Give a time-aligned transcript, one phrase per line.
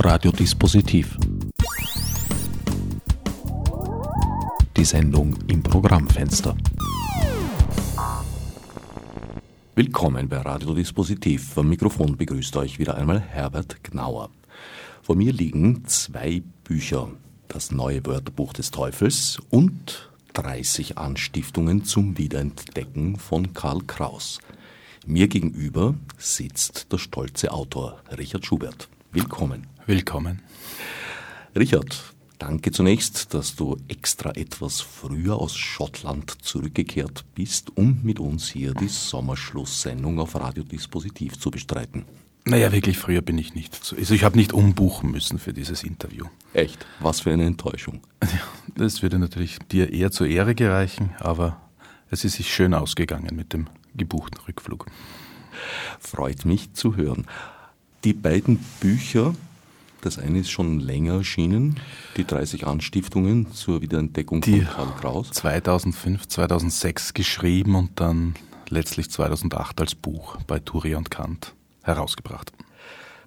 [0.00, 1.16] Radiodispositiv.
[4.76, 6.56] Die Sendung im Programmfenster.
[9.74, 11.58] Willkommen bei Radiodispositiv.
[11.58, 14.30] Am Mikrofon begrüßt euch wieder einmal Herbert Gnauer.
[15.02, 17.08] Vor mir liegen zwei Bücher.
[17.48, 24.38] Das neue Wörterbuch des Teufels und 30 Anstiftungen zum Wiederentdecken von Karl Kraus.
[25.06, 28.88] Mir gegenüber sitzt der stolze Autor Richard Schubert.
[29.10, 29.77] Willkommen.
[29.88, 30.42] Willkommen.
[31.56, 38.50] Richard, danke zunächst, dass du extra etwas früher aus Schottland zurückgekehrt bist, um mit uns
[38.50, 42.04] hier die Sommerschlusssendung auf Radiodispositiv zu bestreiten.
[42.44, 43.94] Naja, wirklich früher bin ich nicht.
[43.96, 46.26] Also ich habe nicht umbuchen müssen für dieses Interview.
[46.52, 46.84] Echt?
[47.00, 48.02] Was für eine Enttäuschung.
[48.76, 51.62] Das würde natürlich dir eher zur Ehre gereichen, aber
[52.10, 54.84] es ist sich schön ausgegangen mit dem gebuchten Rückflug.
[55.98, 57.26] Freut mich zu hören.
[58.04, 59.34] Die beiden Bücher,
[60.00, 61.80] das eine ist schon länger erschienen,
[62.16, 65.30] die 30 Anstiftungen zur Wiederentdeckung die von Karl Kraus.
[65.30, 68.34] 2005, 2006 geschrieben und dann
[68.68, 72.52] letztlich 2008 als Buch bei Turi und Kant herausgebracht.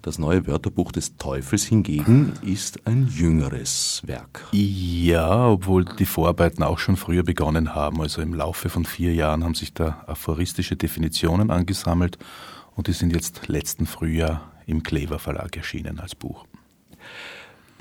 [0.01, 4.47] Das neue Wörterbuch des Teufels hingegen ist ein jüngeres Werk.
[4.51, 8.01] Ja, obwohl die Vorarbeiten auch schon früher begonnen haben.
[8.01, 12.17] Also im Laufe von vier Jahren haben sich da aphoristische Definitionen angesammelt
[12.75, 16.47] und die sind jetzt letzten Frühjahr im Klever Verlag erschienen als Buch.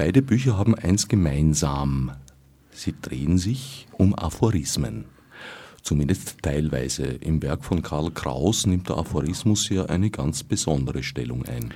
[0.03, 2.13] Beide Bücher haben eins gemeinsam.
[2.71, 5.05] Sie drehen sich um Aphorismen.
[5.83, 7.05] Zumindest teilweise.
[7.05, 11.75] Im Werk von Karl Kraus nimmt der Aphorismus ja eine ganz besondere Stellung ein.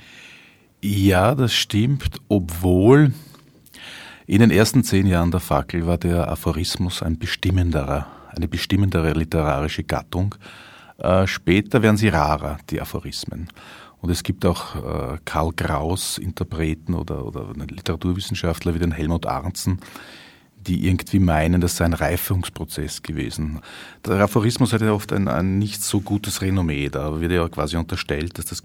[0.81, 3.13] Ja, das stimmt, obwohl
[4.27, 9.85] in den ersten zehn Jahren der Fackel war der Aphorismus ein bestimmenderer, eine bestimmendere literarische
[9.85, 10.35] Gattung.
[10.97, 13.49] Äh, später werden sie rarer, die Aphorismen.
[14.05, 19.81] Und es gibt auch äh, Karl Kraus Interpreten oder, oder Literaturwissenschaftler wie den Helmut Arnzen,
[20.59, 23.63] die irgendwie meinen, das sei ein Reifungsprozess gewesen.
[24.05, 26.91] Der Aphorismus hat ja oft ein, ein nicht so gutes Renommee.
[26.91, 28.63] Da wird ja quasi unterstellt, dass das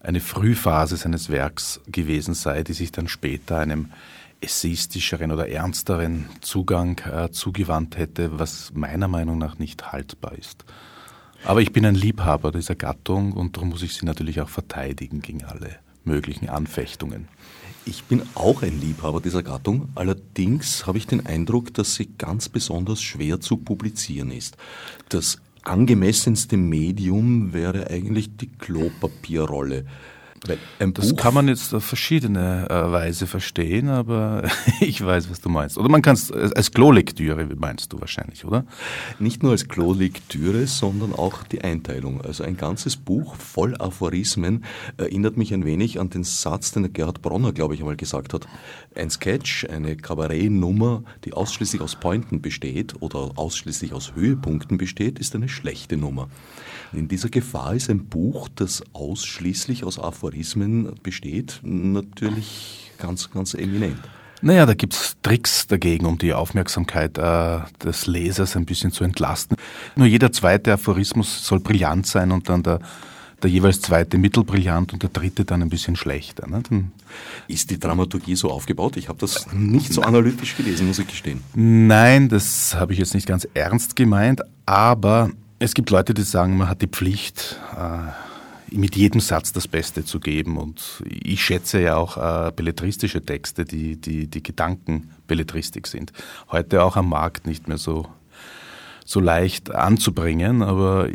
[0.00, 3.92] eine Frühphase seines Werks gewesen sei, die sich dann später einem
[4.40, 10.64] essayistischeren oder ernsteren Zugang äh, zugewandt hätte, was meiner Meinung nach nicht haltbar ist.
[11.44, 15.22] Aber ich bin ein Liebhaber dieser Gattung und darum muss ich sie natürlich auch verteidigen
[15.22, 17.26] gegen alle möglichen Anfechtungen.
[17.84, 22.48] Ich bin auch ein Liebhaber dieser Gattung, allerdings habe ich den Eindruck, dass sie ganz
[22.48, 24.56] besonders schwer zu publizieren ist.
[25.08, 29.84] Das angemessenste Medium wäre eigentlich die Klopapierrolle.
[30.94, 35.78] Das kann man jetzt auf verschiedene äh, Weise verstehen, aber ich weiß, was du meinst.
[35.78, 38.64] Oder man kann es als Klolektüre, meinst du wahrscheinlich, oder?
[39.20, 42.20] Nicht nur als Klolektüre, sondern auch die Einteilung.
[42.20, 44.64] Also ein ganzes Buch voll Aphorismen
[44.96, 48.48] erinnert mich ein wenig an den Satz, den Gerhard Bronner, glaube ich, einmal gesagt hat.
[48.96, 55.36] Ein Sketch, eine Kabarettnummer, die ausschließlich aus Pointen besteht oder ausschließlich aus Höhepunkten besteht, ist
[55.36, 56.28] eine schlechte Nummer.
[56.92, 63.98] In dieser Gefahr ist ein Buch, das ausschließlich aus Aphorismen besteht, natürlich ganz, ganz eminent.
[64.42, 69.56] Naja, da gibt's Tricks dagegen, um die Aufmerksamkeit äh, des Lesers ein bisschen zu entlasten.
[69.96, 72.80] Nur jeder zweite Aphorismus soll brillant sein und dann der,
[73.42, 76.48] der jeweils zweite mittelbrillant und der dritte dann ein bisschen schlechter.
[76.48, 76.62] Ne?
[76.68, 76.92] Dann
[77.46, 78.96] ist die Dramaturgie so aufgebaut?
[78.96, 81.40] Ich habe das nicht so analytisch gelesen, muss ich gestehen.
[81.54, 85.30] Nein, das habe ich jetzt nicht ganz ernst gemeint, aber
[85.62, 90.04] es gibt Leute, die sagen, man hat die Pflicht, äh, mit jedem Satz das Beste
[90.04, 90.56] zu geben.
[90.56, 96.12] Und ich schätze ja auch äh, belletristische Texte, die, die, die Gedankenbelletristik sind.
[96.50, 98.08] Heute auch am Markt nicht mehr so,
[99.12, 101.10] so leicht anzubringen, aber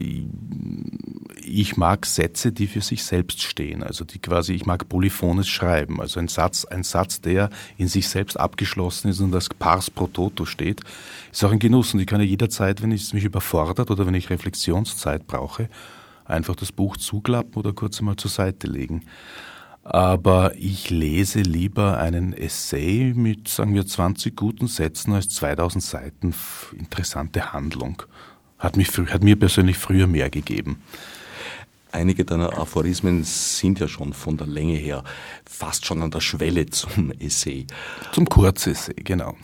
[1.44, 3.82] ich, mag Sätze, die für sich selbst stehen.
[3.82, 6.00] Also die quasi, ich mag polyphones Schreiben.
[6.00, 10.06] Also ein Satz, ein Satz, der in sich selbst abgeschlossen ist und das Pars pro
[10.06, 10.82] Toto steht,
[11.32, 11.94] ist auch ein Genuss.
[11.94, 15.68] Und ich kann ja jederzeit, wenn es mich überfordert oder wenn ich Reflexionszeit brauche,
[16.26, 19.04] einfach das Buch zuklappen oder kurz einmal zur Seite legen.
[19.90, 26.36] Aber ich lese lieber einen Essay mit, sagen wir, 20 guten Sätzen als 2000 Seiten
[26.78, 28.04] interessante Handlung.
[28.60, 30.82] Hat, mich, hat mir persönlich früher mehr gegeben.
[31.94, 35.06] Einige deiner Aphorismen sind ja schon von der Länge her
[35.46, 37.66] fast schon an der Schwelle zum Essay.
[38.12, 39.38] Zum Kurzessay, genau.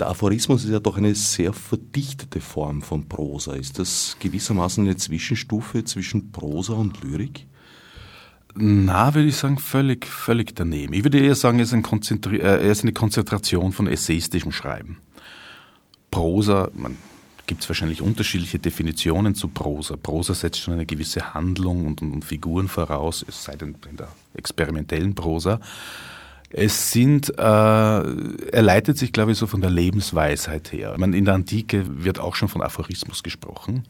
[0.00, 3.52] Der Aphorismus ist ja doch eine sehr verdichtete Form von Prosa.
[3.52, 7.46] Ist das gewissermaßen eine Zwischenstufe zwischen Prosa und Lyrik?
[8.60, 10.92] Na, würde ich sagen, völlig, völlig daneben.
[10.92, 11.84] Ich würde eher sagen, er ist, ein
[12.32, 14.98] äh, ist eine Konzentration von essayistischem Schreiben.
[16.10, 16.96] Prosa, man
[17.46, 19.96] gibt es wahrscheinlich unterschiedliche Definitionen zu Prosa.
[19.96, 24.08] Prosa setzt schon eine gewisse Handlung und, und Figuren voraus, es sei denn in der
[24.34, 25.60] experimentellen Prosa.
[26.50, 30.92] Es sind, äh, er leitet sich, glaube ich, so von der Lebensweisheit her.
[30.94, 33.84] Ich meine, in der Antike wird auch schon von Aphorismus gesprochen.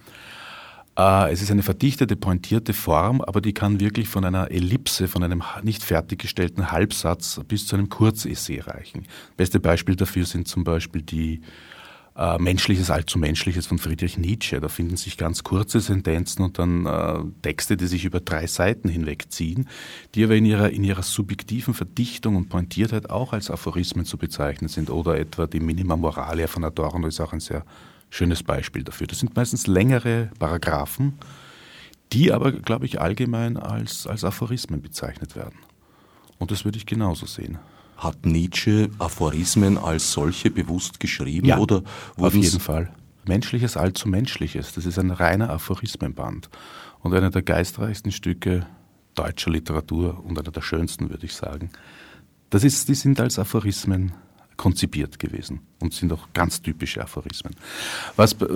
[0.98, 5.22] Äh, es ist eine verdichtete, pointierte Form, aber die kann wirklich von einer Ellipse, von
[5.22, 9.06] einem nicht fertiggestellten Halbsatz bis zu einem Kurzessay reichen.
[9.36, 11.40] Beste Beispiel dafür sind zum Beispiel die
[12.16, 14.58] äh, Menschliches allzu Menschliches von Friedrich Nietzsche.
[14.58, 18.88] Da finden sich ganz kurze Sentenzen und dann äh, Texte, die sich über drei Seiten
[18.88, 19.68] hinwegziehen,
[20.16, 24.66] die aber in ihrer, in ihrer subjektiven Verdichtung und Pointiertheit auch als Aphorismen zu bezeichnen
[24.66, 24.90] sind.
[24.90, 27.64] Oder etwa die Minima Moralia von Adorno ist auch ein sehr
[28.10, 29.06] schönes Beispiel dafür.
[29.06, 31.18] Das sind meistens längere Paragraphen,
[32.12, 35.58] die aber, glaube ich, allgemein als, als Aphorismen bezeichnet werden.
[36.38, 37.58] Und das würde ich genauso sehen.
[37.96, 41.46] Hat Nietzsche Aphorismen als solche bewusst geschrieben?
[41.46, 41.82] Ja, oder
[42.16, 42.92] auf jeden Fall.
[43.26, 46.48] Menschliches allzu Menschliches, das ist ein reiner Aphorismenband
[47.00, 48.66] und einer der geistreichsten Stücke
[49.14, 51.70] deutscher Literatur und einer der schönsten, würde ich sagen.
[52.50, 54.12] Das ist, die sind als Aphorismen
[54.58, 57.54] konzipiert gewesen und sind auch ganz typische Aphorismen.
[58.16, 58.46] Was äh,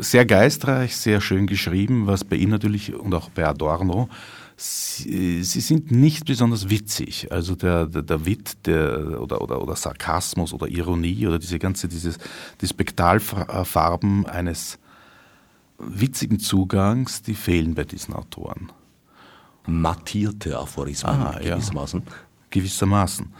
[0.00, 4.08] sehr geistreich, sehr schön geschrieben, was bei ihm natürlich und auch bei Adorno
[4.62, 7.32] Sie, sie, sind nicht besonders witzig.
[7.32, 11.88] Also der, der, der Wit der, oder, oder, oder Sarkasmus oder Ironie oder diese ganze,
[11.88, 12.18] dieses,
[12.60, 14.78] die Spektralfarben eines
[15.78, 18.70] witzigen Zugangs, die fehlen bei diesen Autoren.
[19.66, 22.02] Mattierte Aphorismen ah, gewissermaßen.
[22.04, 22.12] Ja,
[22.50, 23.32] gewissermaßen.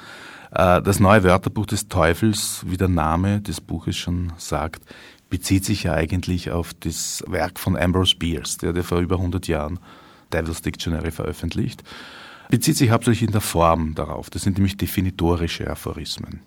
[0.52, 4.82] Äh, das neue Wörterbuch des Teufels, wie der Name des Buches schon sagt,
[5.28, 9.46] bezieht sich ja eigentlich auf das Werk von Ambrose Bierce, der, der vor über 100
[9.46, 9.78] Jahren
[10.32, 11.82] Devil's Dictionary veröffentlicht.
[12.48, 14.28] Bezieht sich hauptsächlich in der Form darauf.
[14.28, 16.40] Das sind nämlich definitorische Aphorismen.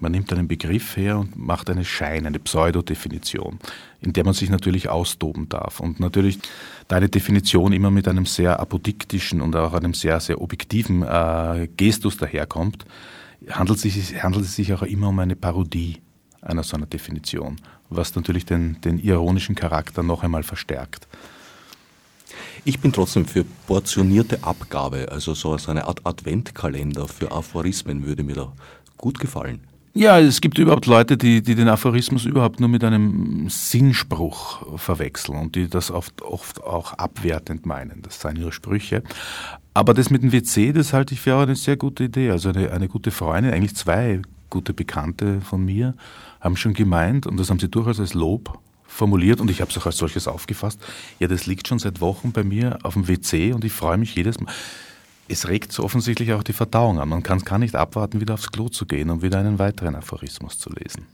[0.00, 3.58] Man nimmt einen Begriff her und macht eine Schein, eine Pseudodefinition,
[4.00, 5.80] in der man sich natürlich austoben darf.
[5.80, 6.38] Und natürlich,
[6.86, 11.68] da eine Definition immer mit einem sehr apodiktischen und auch einem sehr, sehr objektiven äh,
[11.76, 12.84] Gestus daherkommt,
[13.48, 16.00] handelt, sich, handelt es sich auch immer um eine Parodie
[16.42, 17.56] einer so einer Definition,
[17.90, 21.08] was natürlich den, den ironischen Charakter noch einmal verstärkt.
[22.64, 28.34] Ich bin trotzdem für portionierte Abgabe, also so eine Art Adventkalender für Aphorismen würde mir
[28.34, 28.52] da
[28.96, 29.60] gut gefallen.
[29.94, 35.38] Ja, es gibt überhaupt Leute, die, die den Aphorismus überhaupt nur mit einem Sinnspruch verwechseln
[35.38, 38.02] und die das oft, oft auch abwertend meinen.
[38.02, 39.02] Das seien ihre Sprüche.
[39.74, 42.30] Aber das mit dem WC, das halte ich für auch eine sehr gute Idee.
[42.30, 45.94] Also eine, eine gute Freundin, eigentlich zwei gute Bekannte von mir,
[46.40, 49.78] haben schon gemeint, und das haben sie durchaus als Lob formuliert und ich habe es
[49.78, 50.80] auch als solches aufgefasst.
[51.18, 54.14] Ja, das liegt schon seit Wochen bei mir auf dem WC und ich freue mich
[54.14, 54.52] jedes Mal.
[55.28, 57.08] Es regt so offensichtlich auch die Verdauung an.
[57.08, 60.58] Man kann, kann nicht abwarten, wieder aufs Klo zu gehen und wieder einen weiteren Aphorismus
[60.58, 61.06] zu lesen.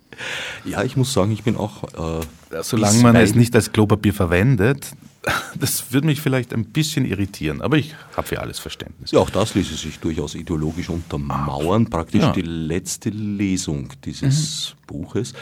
[0.64, 1.82] Ja, ich muss sagen, ich bin auch.
[2.20, 4.93] Äh, Solange man es nicht als Klopapier verwendet,
[5.58, 9.11] das würde mich vielleicht ein bisschen irritieren, aber ich habe für alles Verständnis.
[9.11, 11.90] Ja, auch das ließe sich durchaus ideologisch untermauern.
[11.90, 12.32] Praktisch ja.
[12.32, 14.87] die letzte Lesung dieses mhm.
[14.87, 15.32] Buches.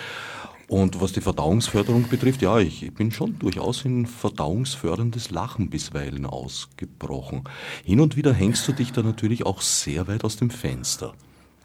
[0.68, 7.44] Und was die Verdauungsförderung betrifft, ja, ich bin schon durchaus in verdauungsförderndes Lachen bisweilen ausgebrochen.
[7.84, 11.14] Hin und wieder hängst du dich da natürlich auch sehr weit aus dem Fenster.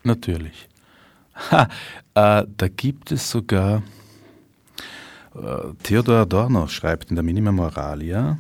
[0.04, 0.68] Natürlich.
[1.52, 1.68] Ha,
[2.16, 3.84] äh, da gibt es sogar,
[5.36, 5.40] äh,
[5.84, 8.40] Theodor Adorno schreibt in der Minima Moralia,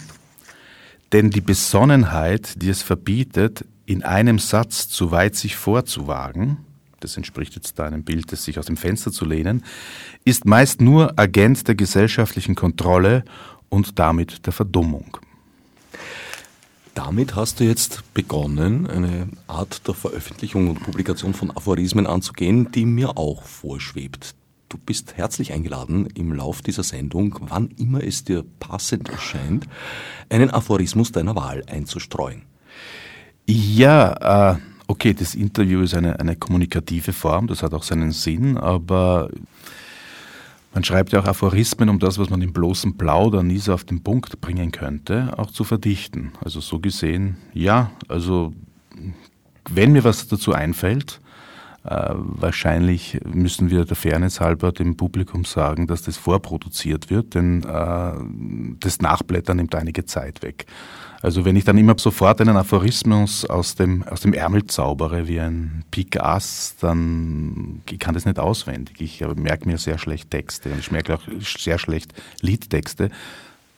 [1.11, 6.57] denn die Besonnenheit, die es verbietet, in einem Satz zu weit sich vorzuwagen,
[6.99, 9.63] das entspricht jetzt da einem Bild, das sich aus dem Fenster zu lehnen,
[10.25, 13.23] ist meist nur Agent der gesellschaftlichen Kontrolle
[13.69, 15.17] und damit der Verdummung.
[16.93, 22.85] Damit hast du jetzt begonnen, eine Art der Veröffentlichung und Publikation von Aphorismen anzugehen, die
[22.85, 24.33] mir auch vorschwebt.
[24.69, 29.67] Du bist herzlich eingeladen, im Lauf dieser Sendung, wann immer es dir passend erscheint,
[30.29, 32.41] einen Aphorismus deiner Wahl einzustreuen.
[33.45, 38.57] Ja, äh, okay, das Interview ist eine, eine kommunikative Form, das hat auch seinen Sinn,
[38.57, 39.29] aber
[40.73, 43.83] man schreibt ja auch Aphorismen, um das, was man im bloßen Plaudern nie so auf
[43.83, 46.33] den Punkt bringen könnte, auch zu verdichten.
[46.43, 48.53] Also so gesehen, ja, also
[49.69, 51.19] wenn mir was dazu einfällt,
[51.89, 58.13] wahrscheinlich müssen wir der Fairness halber dem Publikum sagen, dass das vorproduziert wird, denn äh,
[58.79, 60.65] das Nachblättern nimmt einige Zeit weg.
[61.21, 65.39] Also wenn ich dann immer sofort einen Aphorismus aus dem, aus dem Ärmel zaubere, wie
[65.39, 69.01] ein Pik Ass, dann ich kann das nicht auswendig.
[69.01, 73.09] Ich merke mir sehr schlecht Texte und ich merke auch sehr schlecht Liedtexte.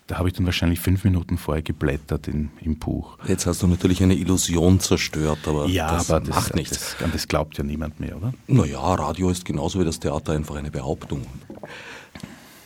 [0.09, 3.19] Da habe ich dann wahrscheinlich fünf Minuten vorher geblättert in, im Buch.
[3.27, 6.95] Jetzt hast du natürlich eine Illusion zerstört, aber ja, das aber das, macht nichts.
[6.97, 8.33] Das, das glaubt ja niemand mehr, oder?
[8.47, 11.27] Naja, Radio ist genauso wie das Theater einfach eine Behauptung.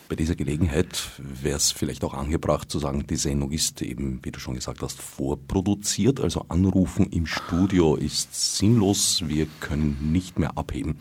[0.07, 4.31] Bei dieser Gelegenheit wäre es vielleicht auch angebracht zu sagen, die Sendung ist eben, wie
[4.31, 6.21] du schon gesagt hast, vorproduziert.
[6.21, 9.23] Also Anrufen im Studio ist sinnlos.
[9.27, 10.95] Wir können nicht mehr abheben.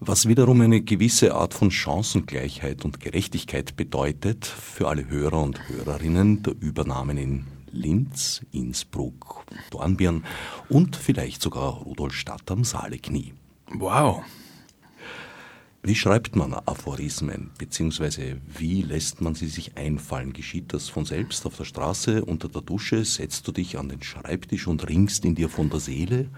[0.00, 6.44] Was wiederum eine gewisse Art von Chancengleichheit und Gerechtigkeit bedeutet für alle Hörer und Hörerinnen
[6.44, 10.24] der Übernahmen in Linz, Innsbruck, Dornbirn
[10.68, 13.34] und vielleicht sogar Rudolstadt am Saaleknie.
[13.72, 14.22] Wow,
[15.88, 20.32] wie schreibt man Aphorismen, beziehungsweise wie lässt man sie sich einfallen?
[20.32, 23.04] Geschieht das von selbst auf der Straße, unter der Dusche?
[23.04, 26.28] Setzt du dich an den Schreibtisch und ringst in dir von der Seele?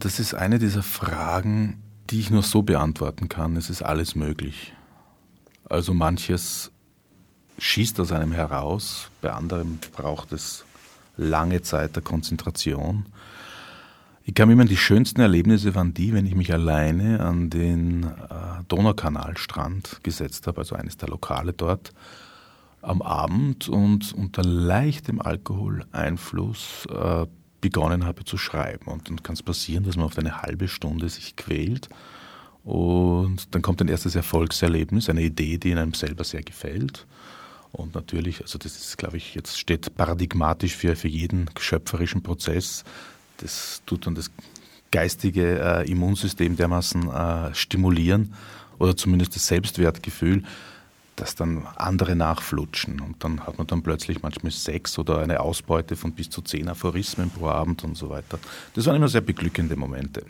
[0.00, 3.54] Das ist eine dieser Fragen, die ich nur so beantworten kann.
[3.56, 4.72] Es ist alles möglich.
[5.68, 6.72] Also manches
[7.58, 10.64] schießt aus einem heraus, bei anderem braucht es
[11.18, 13.04] lange Zeit der Konzentration.
[14.24, 18.04] Ich kann mich erinnern, die schönsten Erlebnisse waren die, wenn ich mich alleine an den
[18.04, 21.92] äh, Donaukanalstrand gesetzt habe, also eines der Lokale dort,
[22.80, 27.26] am Abend und unter leichtem Alkoholeinfluss äh,
[27.60, 28.86] begonnen habe zu schreiben.
[28.86, 31.88] Und dann kann es passieren, dass man auf eine halbe Stunde sich quält
[32.64, 37.06] und dann kommt ein erstes Erfolgserlebnis, eine Idee, die einem selber sehr gefällt.
[37.72, 42.84] Und natürlich, also das ist, glaube ich, jetzt steht paradigmatisch für, für jeden schöpferischen Prozess,
[43.38, 44.30] das tut dann das
[44.90, 48.34] geistige äh, Immunsystem dermaßen äh, stimulieren
[48.78, 50.42] oder zumindest das Selbstwertgefühl,
[51.20, 53.00] dass dann andere nachflutschen.
[53.00, 56.68] Und dann hat man dann plötzlich manchmal sechs oder eine Ausbeute von bis zu zehn
[56.68, 58.38] Aphorismen pro Abend und so weiter.
[58.74, 60.24] Das waren immer sehr beglückende Momente.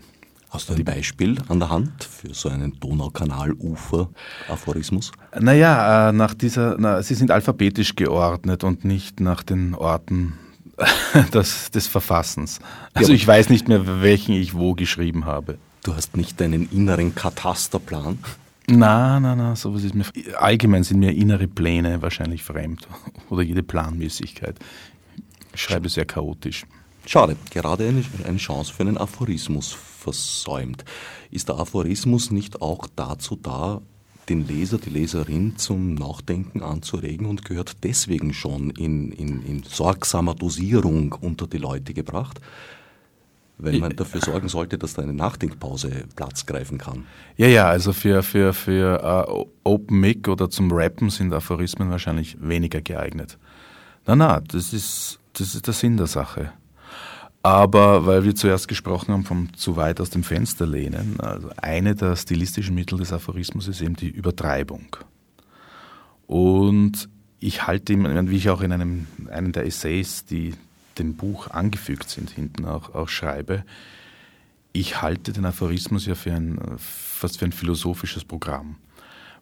[0.51, 5.13] Hast du ein Beispiel an der Hand für so einen Donaukanal-Ufer-Aphorismus?
[5.39, 10.33] Naja, äh, nach dieser, na, sie sind alphabetisch geordnet und nicht nach den Orten
[11.33, 12.59] des, des Verfassens.
[12.95, 15.57] Also ja, ich weiß nicht mehr, welchen ich wo geschrieben habe.
[15.85, 18.19] Du hast nicht deinen inneren Katasterplan?
[18.73, 20.05] Na, na, na, sowas ist mir.
[20.39, 22.87] Allgemein sind mir innere Pläne wahrscheinlich fremd.
[23.31, 24.57] Oder jede Planmäßigkeit.
[25.53, 26.67] Ich schreibe sehr chaotisch.
[27.05, 30.85] Schade, gerade eine, eine Chance für einen Aphorismus versäumt.
[31.31, 33.81] Ist der Aphorismus nicht auch dazu da,
[34.29, 40.37] den Leser, die Leserin zum Nachdenken anzuregen und gehört deswegen schon in, in, in sorgsamer
[40.37, 42.41] Dosierung unter die Leute gebracht?
[43.63, 47.05] Wenn man dafür sorgen sollte, dass da eine Nachdenkpause Platz greifen kann.
[47.37, 52.37] Ja, ja, also für, für, für uh, Open Mic oder zum Rappen sind Aphorismen wahrscheinlich
[52.41, 53.39] weniger geeignet.
[54.07, 56.53] Na, na, das ist, das ist der Sinn der Sache.
[57.43, 61.95] Aber weil wir zuerst gesprochen haben vom zu weit aus dem Fenster lehnen, also eine
[61.95, 64.97] der stilistischen Mittel des Aphorismus ist eben die Übertreibung.
[66.27, 70.55] Und ich halte ihm, wie ich auch in einem, einem der Essays, die
[70.99, 73.65] dem Buch angefügt sind, hinten auch, auch schreibe,
[74.73, 78.77] ich halte den Aphorismus ja für ein, fast für ein philosophisches Programm,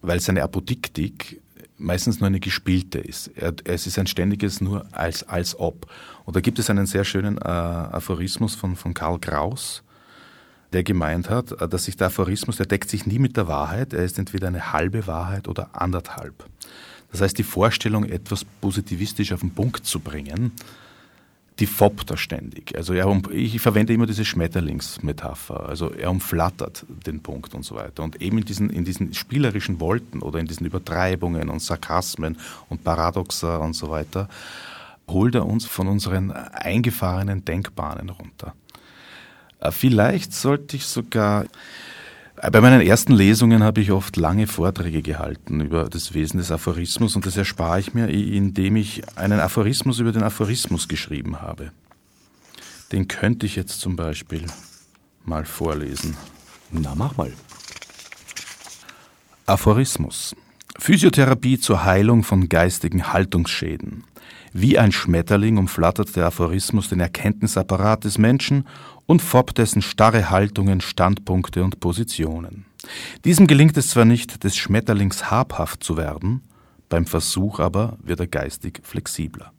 [0.01, 1.41] weil seine Apodiktik
[1.77, 3.31] meistens nur eine gespielte ist.
[3.63, 5.89] Es ist ein ständiges nur als, als ob.
[6.25, 9.83] Und da gibt es einen sehr schönen äh, Aphorismus von, von Karl Kraus,
[10.73, 13.93] der gemeint hat, äh, dass sich der Aphorismus, der deckt sich nie mit der Wahrheit,
[13.93, 16.45] er ist entweder eine halbe Wahrheit oder anderthalb.
[17.11, 20.51] Das heißt, die Vorstellung, etwas positivistisch auf den Punkt zu bringen,
[21.59, 22.75] die foppt er ständig.
[22.75, 25.67] Also er, ich verwende immer diese Schmetterlingsmetapher.
[25.67, 28.03] Also er umflattert den Punkt und so weiter.
[28.03, 32.37] Und eben in diesen, in diesen spielerischen Wolten oder in diesen Übertreibungen und Sarkasmen
[32.69, 34.29] und Paradoxa und so weiter,
[35.07, 38.53] holt er uns von unseren eingefahrenen Denkbahnen runter.
[39.59, 41.45] Äh, vielleicht sollte ich sogar
[42.41, 47.15] bei meinen ersten Lesungen habe ich oft lange Vorträge gehalten über das Wesen des Aphorismus
[47.15, 51.71] und das erspare ich mir, indem ich einen Aphorismus über den Aphorismus geschrieben habe.
[52.93, 54.45] Den könnte ich jetzt zum Beispiel
[55.25, 56.15] mal vorlesen.
[56.71, 57.33] Na, mach mal.
[59.45, 60.35] Aphorismus.
[60.77, 64.05] Physiotherapie zur Heilung von geistigen Haltungsschäden.
[64.53, 68.65] Wie ein Schmetterling umflattert der Aphorismus den Erkenntnisapparat des Menschen
[69.09, 72.65] und foppt dessen starre Haltungen, Standpunkte und Positionen.
[73.25, 76.43] Diesem gelingt es zwar nicht, des Schmetterlings habhaft zu werden,
[76.89, 79.51] beim Versuch aber wird er geistig flexibler.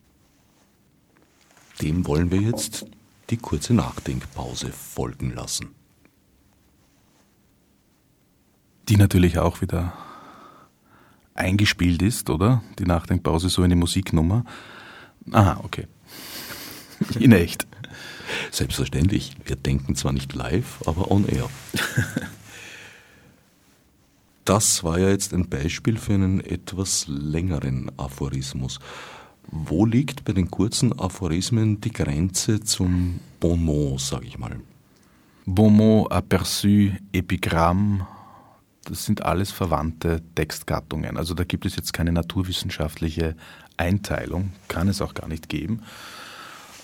[1.82, 2.86] Dem wollen wir jetzt
[3.30, 5.70] die kurze Nachdenkpause folgen lassen.
[8.88, 9.92] Die natürlich auch wieder
[11.34, 12.62] eingespielt ist, oder?
[12.78, 14.44] Die Nachdenkpause so eine Musiknummer.
[15.32, 15.88] Aha, okay.
[17.18, 17.66] In echt.
[18.50, 19.36] Selbstverständlich.
[19.44, 21.48] Wir denken zwar nicht live, aber on air.
[24.46, 28.80] Das war ja jetzt ein Beispiel für einen etwas längeren Aphorismus.
[29.46, 34.58] Wo liegt bei den kurzen Aphorismen die Grenze zum Bonmot, sage ich mal?
[35.46, 38.06] Bonmot, Aperçu, Epigramm,
[38.84, 41.16] das sind alles verwandte Textgattungen.
[41.16, 43.36] Also da gibt es jetzt keine naturwissenschaftliche
[43.76, 45.82] Einteilung, kann es auch gar nicht geben.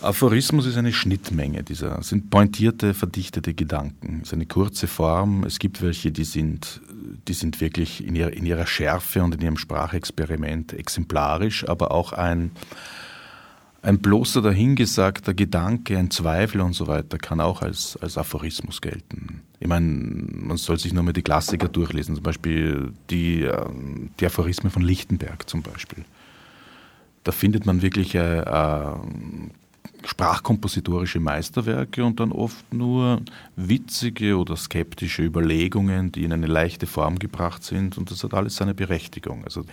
[0.06, 4.20] Aphorismus ist eine Schnittmenge dieser, sind pointierte, verdichtete Gedanken.
[4.22, 5.44] Es ist eine kurze Form.
[5.44, 6.80] Es gibt welche, die sind,
[7.26, 12.12] die sind wirklich in ihrer, in ihrer Schärfe und in ihrem Sprachexperiment exemplarisch, aber auch
[12.12, 12.52] ein,
[13.82, 19.42] ein bloßer dahingesagter Gedanke, ein Zweifel und so weiter kann auch als, als Aphorismus gelten.
[19.58, 24.26] Ich meine, man soll sich nur mal die Klassiker durchlesen, zum Beispiel die, ähm, die
[24.26, 26.04] Aphorismen von Lichtenberg zum Beispiel.
[27.24, 28.94] Da findet man wirklich äh, äh,
[30.06, 33.22] sprachkompositorische Meisterwerke und dann oft nur
[33.56, 38.56] witzige oder skeptische Überlegungen, die in eine leichte Form gebracht sind und das hat alles
[38.56, 39.44] seine Berechtigung.
[39.44, 39.64] Also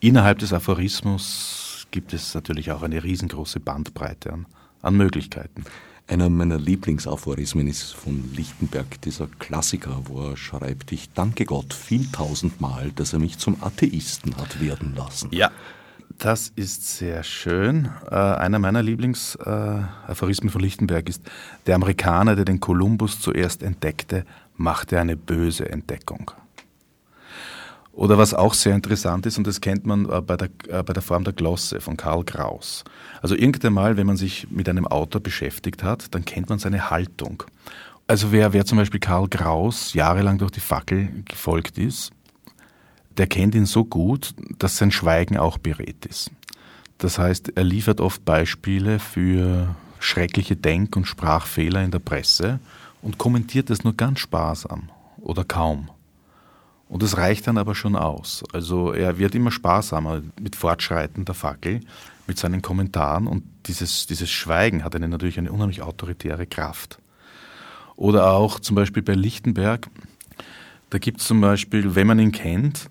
[0.00, 4.46] innerhalb des Aphorismus gibt es natürlich auch eine riesengroße Bandbreite an,
[4.82, 5.64] an Möglichkeiten.
[6.06, 12.10] Einer meiner Lieblingsaphorismen ist von Lichtenberg, dieser Klassiker, wo er schreibt, ich danke Gott viel
[12.10, 15.28] tausendmal, dass er mich zum Atheisten hat werden lassen.
[15.30, 15.52] Ja,
[16.20, 17.88] das ist sehr schön.
[18.10, 21.22] Äh, einer meiner Lieblingsaphorismen äh, von Lichtenberg ist,
[21.66, 24.24] der Amerikaner, der den Kolumbus zuerst entdeckte,
[24.56, 26.30] machte eine böse Entdeckung.
[27.92, 30.92] Oder was auch sehr interessant ist, und das kennt man äh, bei der, äh, bei
[30.92, 32.84] der Form der Glosse von Karl Kraus.
[33.22, 36.90] Also irgendwann mal, wenn man sich mit einem Autor beschäftigt hat, dann kennt man seine
[36.90, 37.42] Haltung.
[38.06, 42.12] Also wer, wer zum Beispiel Karl Kraus jahrelang durch die Fackel gefolgt ist,
[43.16, 46.30] der kennt ihn so gut, dass sein Schweigen auch berät ist.
[46.98, 52.60] Das heißt, er liefert oft Beispiele für schreckliche Denk- und Sprachfehler in der Presse
[53.02, 55.90] und kommentiert es nur ganz sparsam oder kaum.
[56.88, 58.42] Und es reicht dann aber schon aus.
[58.52, 61.80] Also er wird immer sparsamer mit Fortschreiten der Fackel,
[62.26, 66.98] mit seinen Kommentaren und dieses, dieses Schweigen hat eine, natürlich eine unheimlich autoritäre Kraft.
[67.96, 69.88] Oder auch zum Beispiel bei Lichtenberg,
[70.90, 72.90] da gibt es zum Beispiel, wenn man ihn kennt,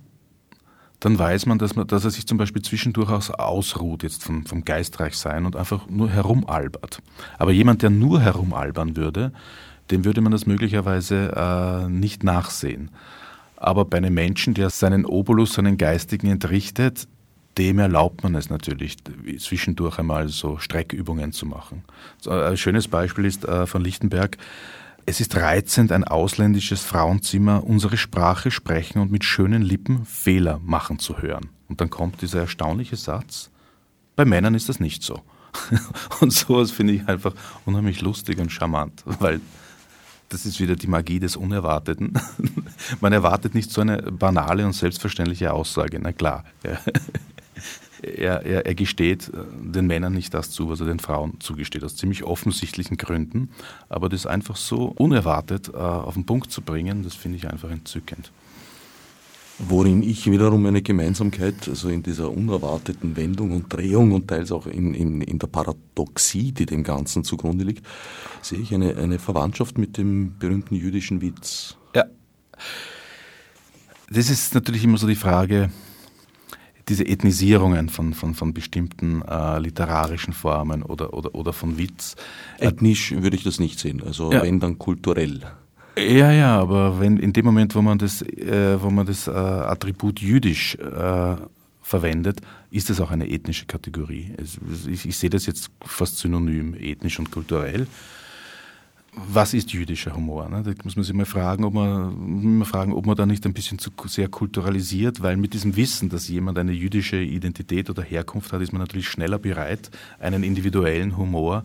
[1.00, 4.46] dann weiß man, dass, man, dass er sich zum Beispiel zwischendurch auch ausruht, jetzt vom,
[4.46, 7.02] vom Geistreichsein und einfach nur herumalbert.
[7.38, 9.32] Aber jemand, der nur herumalbern würde,
[9.92, 12.92] dem würde man das möglicherweise äh, nicht nachsehen.
[13.56, 17.08] Aber bei einem Menschen, der seinen Obolus, seinen Geistigen entrichtet,
[17.58, 18.98] dem erlaubt man es natürlich,
[19.40, 21.84] zwischendurch einmal so Streckübungen zu machen.
[22.26, 24.38] Ein schönes Beispiel ist äh, von Lichtenberg,
[25.10, 31.00] es ist reizend, ein ausländisches Frauenzimmer unsere Sprache sprechen und mit schönen Lippen Fehler machen
[31.00, 31.50] zu hören.
[31.68, 33.50] Und dann kommt dieser erstaunliche Satz,
[34.16, 35.24] bei Männern ist das nicht so.
[36.22, 37.34] Und sowas finde ich einfach
[37.66, 39.42] unheimlich lustig und charmant, weil
[40.30, 42.14] das ist wieder die Magie des Unerwarteten.
[43.02, 46.44] Man erwartet nicht so eine banale und selbstverständliche Aussage, na klar
[48.02, 51.84] er, er, er gesteht äh, den Männern nicht das zu, was er den Frauen zugesteht,
[51.84, 53.50] aus ziemlich offensichtlichen Gründen.
[53.90, 57.70] Aber das einfach so unerwartet äh, auf den Punkt zu bringen, das finde ich einfach
[57.70, 58.32] entzückend.
[59.62, 64.68] Worin ich wiederum eine Gemeinsamkeit, also in dieser unerwarteten Wendung und Drehung und teils auch
[64.68, 67.86] in, in, in der Paradoxie, die dem Ganzen zugrunde liegt,
[68.42, 71.76] sehe ich eine, eine Verwandtschaft mit dem berühmten jüdischen Witz.
[71.94, 72.06] Ja.
[74.10, 75.70] Das ist natürlich immer so die Frage,
[76.90, 82.16] diese Ethnisierungen von, von, von bestimmten äh, literarischen Formen oder, oder, oder von Witz.
[82.58, 84.42] Ethnisch würde ich das nicht sehen, also ja.
[84.42, 85.42] wenn dann kulturell.
[85.98, 89.32] Ja, ja, aber wenn in dem Moment, wo man das, äh, wo man das äh,
[89.32, 91.36] Attribut jüdisch äh,
[91.82, 94.34] verwendet, ist es auch eine ethnische Kategorie.
[94.38, 97.88] Es, ich, ich sehe das jetzt fast synonym, ethnisch und kulturell
[99.14, 100.50] was ist jüdischer Humor?
[100.50, 100.64] Ne?
[100.64, 103.54] Da muss man sich mal fragen, ob man, mal fragen, ob man da nicht ein
[103.54, 108.54] bisschen zu sehr kulturalisiert, weil mit diesem Wissen, dass jemand eine jüdische Identität oder Herkunft
[108.54, 111.64] hat, ist man natürlich schneller bereit, einen individuellen Humor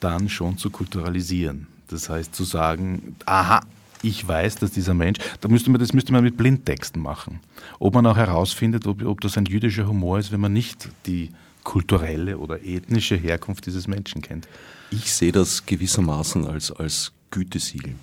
[0.00, 1.66] dann schon zu kulturalisieren.
[1.88, 3.60] Das heißt zu sagen, aha,
[4.02, 7.40] ich weiß, dass dieser Mensch, da müsste man, das müsste man mit Blindtexten machen.
[7.78, 11.30] Ob man auch herausfindet, ob, ob das ein jüdischer Humor ist, wenn man nicht die
[11.62, 14.48] kulturelle oder ethnische Herkunft dieses Menschen kennt.
[14.92, 17.94] Ich sehe das gewissermaßen als, als Gütesiegel.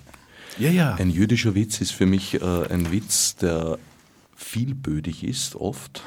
[0.58, 0.94] Ja, ja.
[0.94, 3.78] Ein jüdischer Witz ist für mich äh, ein Witz, der
[4.34, 6.02] vielbödig ist, oft,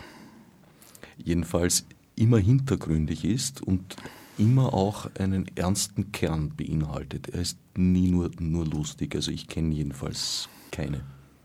[1.17, 3.95] jedenfalls immer hintergründig ist und
[4.37, 7.29] immer auch einen ernsten Kern beinhaltet.
[7.29, 11.01] Er ist nie nur, nur lustig, also ich kenne jedenfalls keine.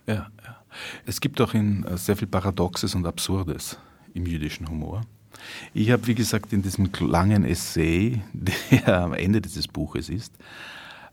[0.07, 0.57] Ja, ja.
[1.07, 3.79] Es gibt auch in, äh, sehr viel Paradoxes und Absurdes
[4.14, 5.03] im jüdischen Humor.
[5.74, 8.22] Ich habe, wie gesagt, in diesem langen Essay,
[8.70, 10.35] der am Ende dieses Buches ist,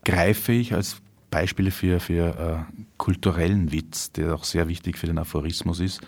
[0.04, 0.96] greife ich als
[1.30, 6.00] Beispiele für, für äh, kulturellen Witz, der auch sehr wichtig für den Aphorismus ist,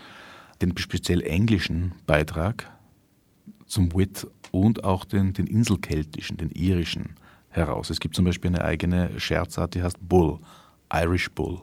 [0.62, 2.70] den speziell englischen Beitrag
[3.66, 7.16] zum Wit und auch den, den inselkeltischen, den irischen
[7.50, 7.90] heraus.
[7.90, 10.38] Es gibt zum Beispiel eine eigene Scherzart, die heißt Bull,
[10.92, 11.60] Irish Bull.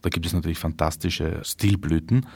[0.00, 2.26] Da gibt es natürlich fantastische Stilblüten.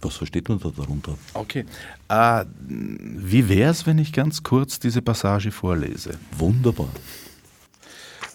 [0.00, 1.16] Was versteht man da darunter?
[1.34, 1.64] Okay.
[2.08, 6.18] Äh, wie wäre es, wenn ich ganz kurz diese Passage vorlese?
[6.36, 6.88] Wunderbar.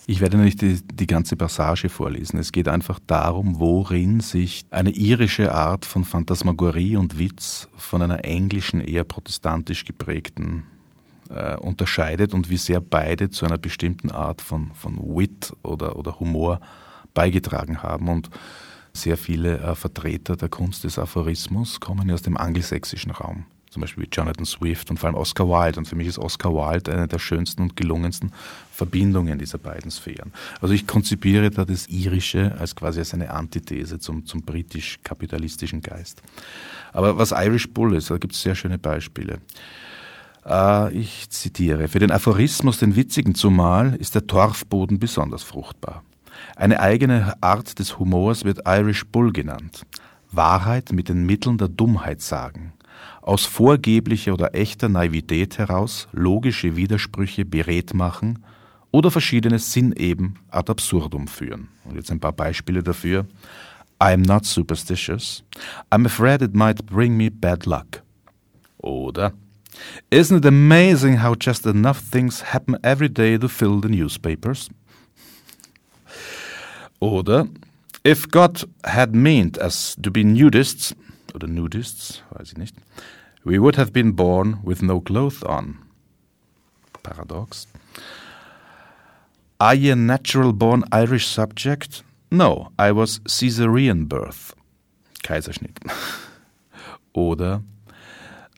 [0.06, 2.38] Ich werde nicht die, die, ganze Passage vorlesen.
[2.38, 8.26] Es geht einfach darum, worin sich eine irische Art von Phantasmagorie und Witz von einer
[8.26, 10.63] englischen, eher protestantisch geprägten
[11.30, 16.19] äh, unterscheidet und wie sehr beide zu einer bestimmten Art von, von Wit oder, oder
[16.19, 16.60] Humor
[17.13, 18.10] beigetragen haben.
[18.10, 18.30] Und
[18.95, 23.45] sehr viele äh, Vertreter der Kunst des Aphorismus kommen aus dem angelsächsischen Raum.
[23.69, 25.79] Zum Beispiel wie Jonathan Swift und vor allem Oscar Wilde.
[25.79, 28.32] Und für mich ist Oscar Wilde eine der schönsten und gelungensten
[28.71, 30.32] Verbindungen dieser beiden Sphären.
[30.62, 36.21] Also ich konzipiere da das Irische als quasi als eine Antithese zum, zum britisch-kapitalistischen Geist.
[36.91, 39.39] Aber was Irish Bull ist, da gibt es sehr schöne Beispiele.
[40.45, 46.03] Äh, ich zitiere, für den Aphorismus, den witzigen zumal, ist der Torfboden besonders fruchtbar.
[46.56, 49.86] Eine eigene Art des Humors wird Irish Bull genannt.
[50.32, 52.74] Wahrheit mit den Mitteln der Dummheit sagen.
[53.22, 58.44] Aus vorgeblicher oder echter Naivität heraus logische Widersprüche beredt machen
[58.92, 61.70] oder verschiedene Sinneben ad absurdum führen.
[61.86, 63.26] Und jetzt ein paar Beispiele dafür.
[64.00, 65.44] I'm not superstitious.
[65.92, 68.04] I'm afraid it might bring me bad luck.
[68.78, 69.34] Oder
[70.12, 74.70] Isn't it amazing how just enough things happen every day to fill the newspapers?
[77.04, 77.50] Oder
[78.06, 80.96] If God had meant us to be nudists,
[81.34, 82.76] oder nudists, weiß ich nicht,
[83.44, 85.80] we would have been born with no clothes on.
[87.02, 87.68] Paradox.
[89.60, 92.04] Are you a natural born Irish subject?
[92.32, 94.54] No, I was Caesarean birth.
[95.24, 95.78] Kaiserschnitt.
[97.13, 97.63] Oder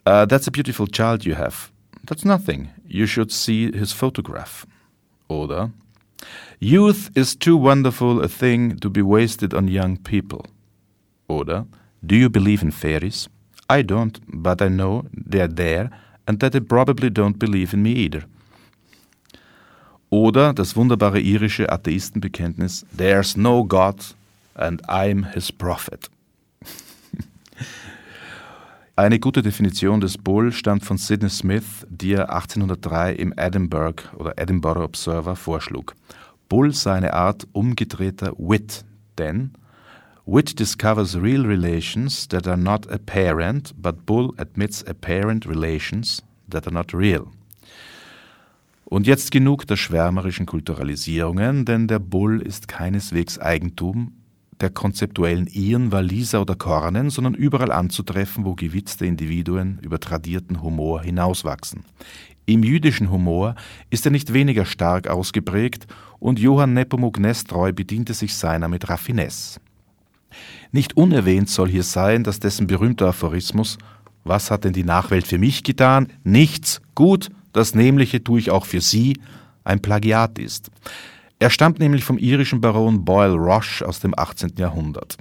[0.06, 1.72] uh, That's a beautiful child you have.
[2.04, 2.70] That's nothing.
[2.86, 4.66] You should see his photograph.
[5.28, 5.72] Oder
[6.58, 10.46] Youth is too wonderful a thing to be wasted on young people.
[11.28, 11.66] Oder
[12.04, 13.28] Do you believe in fairies?
[13.68, 15.90] I don't, but I know they're there
[16.26, 18.24] and that they probably don't believe in me either.
[20.10, 24.14] Oder das wunderbare irische Atheistenbekenntnis There's no God
[24.54, 26.08] and I'm his prophet.
[28.98, 34.38] Eine gute Definition des Bull stammt von Sidney Smith, die er 1803 im Edinburgh oder
[34.38, 35.94] Edinburgh Observer vorschlug.
[36.48, 38.86] Bull sei eine Art umgedrehter Wit,
[39.18, 39.50] denn
[40.24, 46.72] Wit discovers real relations that are not apparent, but Bull admits apparent relations that are
[46.72, 47.26] not real.
[48.86, 54.14] Und jetzt genug der schwärmerischen Kulturalisierungen, denn der Bull ist keineswegs Eigentum
[54.60, 61.02] der konzeptuellen Iren, Waliser oder Kornen, sondern überall anzutreffen, wo gewitzte Individuen über tradierten Humor
[61.02, 61.84] hinauswachsen.
[62.46, 63.56] Im jüdischen Humor
[63.90, 65.86] ist er nicht weniger stark ausgeprägt
[66.20, 69.60] und Johann Nepomuk Nestreu bediente sich seiner mit Raffinesse.
[70.72, 73.78] Nicht unerwähnt soll hier sein, dass dessen berühmter Aphorismus
[74.24, 76.12] Was hat denn die Nachwelt für mich getan?
[76.24, 76.80] Nichts.
[76.94, 79.18] Gut, das Nämliche tue ich auch für Sie,
[79.64, 80.70] ein Plagiat ist.
[81.38, 84.54] Er stammt nämlich vom irischen Baron Boyle Roche aus dem 18.
[84.56, 85.18] Jahrhundert.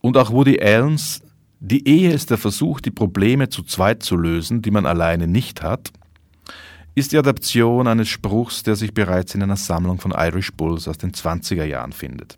[0.00, 1.22] Und auch Woody Allens
[1.60, 5.62] Die Ehe ist der Versuch, die Probleme zu zweit zu lösen, die man alleine nicht
[5.62, 5.92] hat,
[6.96, 10.98] ist die Adaption eines Spruchs, der sich bereits in einer Sammlung von Irish Bulls aus
[10.98, 12.36] den 20er Jahren findet.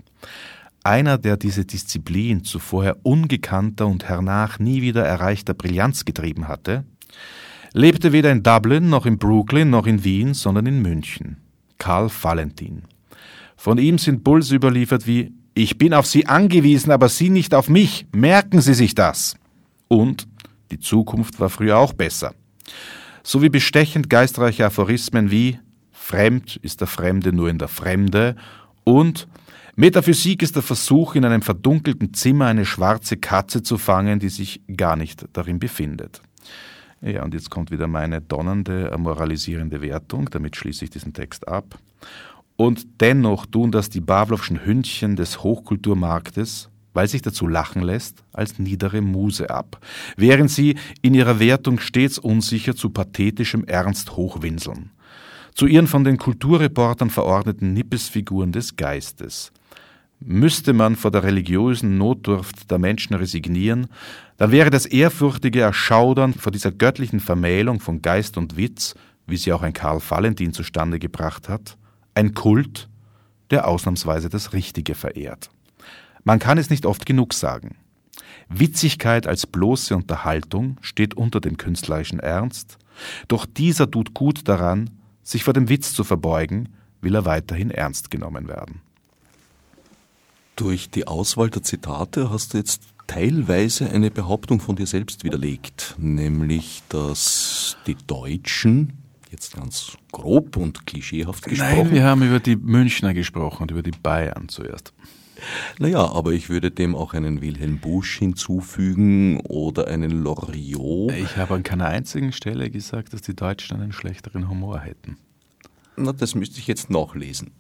[0.85, 6.85] Einer, der diese Disziplin zu vorher ungekannter und hernach nie wieder erreichter Brillanz getrieben hatte,
[7.73, 11.39] lebte weder in Dublin noch in Brooklyn noch in Wien, sondern in München.
[11.79, 12.83] Karl Valentin.
[13.59, 17.69] Von ihm sind Bulls überliefert wie Ich bin auf Sie angewiesen, aber Sie nicht auf
[17.69, 18.07] mich.
[18.13, 19.37] Merken Sie sich das.
[19.89, 20.27] Und
[20.71, 22.33] die Zukunft war früher auch besser
[23.29, 25.59] sowie bestechend geistreiche Aphorismen wie
[25.93, 28.37] Fremd ist der Fremde nur in der Fremde
[28.85, 29.29] und
[29.77, 34.61] Metaphysik ist der Versuch, in einem verdunkelten Zimmer eine schwarze Katze zu fangen, die sich
[34.77, 36.21] gar nicht darin befindet.
[37.01, 41.79] Ja, und jetzt kommt wieder meine donnernde, moralisierende Wertung, damit schließe ich diesen Text ab.
[42.61, 48.59] Und dennoch tun das die Pavlovschen Hündchen des Hochkulturmarktes, weil sich dazu lachen lässt, als
[48.59, 49.79] niedere Muse ab,
[50.17, 54.91] während sie in ihrer Wertung stets unsicher zu pathetischem Ernst hochwinseln.
[55.55, 59.53] Zu ihren von den Kulturreportern verordneten Nippesfiguren des Geistes.
[60.19, 63.87] Müsste man vor der religiösen Notdurft der Menschen resignieren,
[64.37, 68.97] dann wäre das ehrfürchtige Erschaudern vor dieser göttlichen Vermählung von Geist und Witz,
[69.29, 71.79] wie sie auch ein Karl Valentin zustande gebracht hat,
[72.15, 72.89] ein Kult,
[73.51, 75.51] der ausnahmsweise das Richtige verehrt.
[76.25, 77.77] Man kann es nicht oft genug sagen.
[78.49, 82.79] Witzigkeit als bloße Unterhaltung steht unter dem künstlerischen Ernst,
[83.29, 84.91] doch dieser tut gut daran,
[85.23, 88.81] sich vor dem Witz zu verbeugen, will er weiterhin ernst genommen werden.
[90.57, 95.95] Durch die Auswahl der Zitate hast du jetzt teilweise eine Behauptung von dir selbst widerlegt,
[95.99, 98.95] nämlich dass die Deutschen,
[99.31, 101.77] jetzt ganz grob und klischeehaft gesprochen.
[101.77, 104.93] Nein, wir haben über die Münchner gesprochen und über die Bayern zuerst.
[105.79, 111.13] Naja, aber ich würde dem auch einen Wilhelm Busch hinzufügen oder einen Loriot.
[111.13, 115.17] Ich habe an keiner einzigen Stelle gesagt, dass die Deutschen einen schlechteren Humor hätten.
[115.97, 117.53] Na, das müsste ich jetzt nachlesen.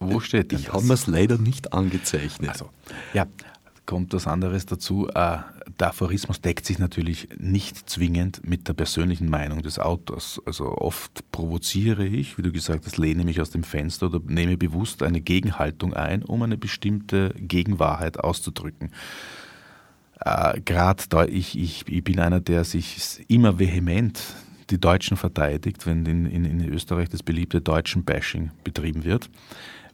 [0.00, 2.50] Wo steht denn Ich habe mir es leider nicht angezeichnet.
[2.50, 2.68] Also,
[3.14, 3.26] ja,
[3.86, 5.08] kommt was anderes dazu.
[5.08, 5.38] Äh,
[5.78, 10.40] der Aphorismus deckt sich natürlich nicht zwingend mit der persönlichen Meinung des Autors.
[10.46, 14.56] Also oft provoziere ich, wie du gesagt hast, lehne mich aus dem Fenster oder nehme
[14.56, 18.90] bewusst eine Gegenhaltung ein, um eine bestimmte Gegenwahrheit auszudrücken.
[20.20, 24.20] Äh, Gerade ich, ich, ich bin einer, der sich immer vehement
[24.70, 29.28] die Deutschen verteidigt, wenn in, in, in Österreich das beliebte Deutschen-Bashing betrieben wird.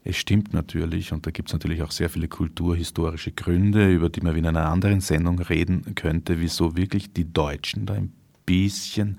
[0.02, 4.22] Es stimmt natürlich, und da gibt es natürlich auch sehr viele kulturhistorische Gründe, über die
[4.22, 8.12] man in einer anderen Sendung reden könnte, wieso wirklich die Deutschen da ein
[8.46, 9.18] bisschen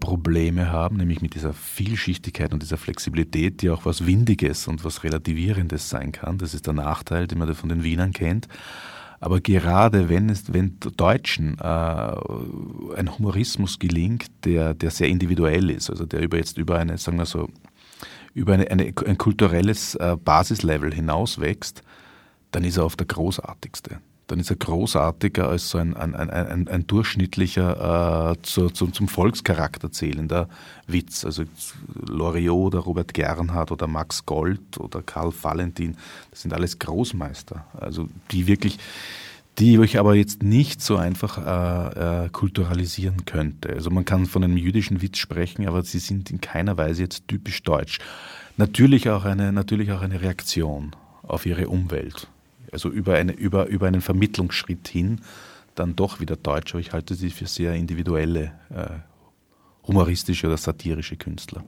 [0.00, 5.04] Probleme haben, nämlich mit dieser Vielschichtigkeit und dieser Flexibilität, die auch was Windiges und was
[5.04, 6.38] Relativierendes sein kann.
[6.38, 8.48] Das ist der Nachteil, den man von den Wienern kennt.
[9.20, 15.90] Aber gerade wenn es, wenn Deutschen äh, ein Humorismus gelingt, der, der sehr individuell ist,
[15.90, 17.48] also der über jetzt über eine, sagen wir so,
[18.34, 21.82] über eine, eine, ein kulturelles äh, Basislevel hinauswächst,
[22.50, 23.98] dann ist er oft der großartigste.
[24.28, 29.08] Dann ist er großartiger als so ein, ein, ein, ein durchschnittlicher äh, zu, zu, zum
[29.08, 30.48] Volkscharakter zählender
[30.86, 31.24] Witz.
[31.24, 31.44] Also
[32.06, 35.96] Loriot oder Robert Gernhardt oder Max Gold oder Karl Valentin,
[36.30, 37.66] das sind alles Großmeister.
[37.78, 38.78] Also die wirklich
[39.62, 43.72] die ich aber jetzt nicht so einfach äh, äh, kulturalisieren könnte.
[43.72, 47.28] Also man kann von einem jüdischen Witz sprechen, aber sie sind in keiner Weise jetzt
[47.28, 48.00] typisch deutsch.
[48.56, 52.26] Natürlich auch eine, natürlich auch eine Reaktion auf ihre Umwelt.
[52.72, 55.20] Also über, eine, über, über einen Vermittlungsschritt hin
[55.76, 58.88] dann doch wieder deutsch, aber ich halte sie für sehr individuelle, äh,
[59.86, 61.62] humoristische oder satirische Künstler.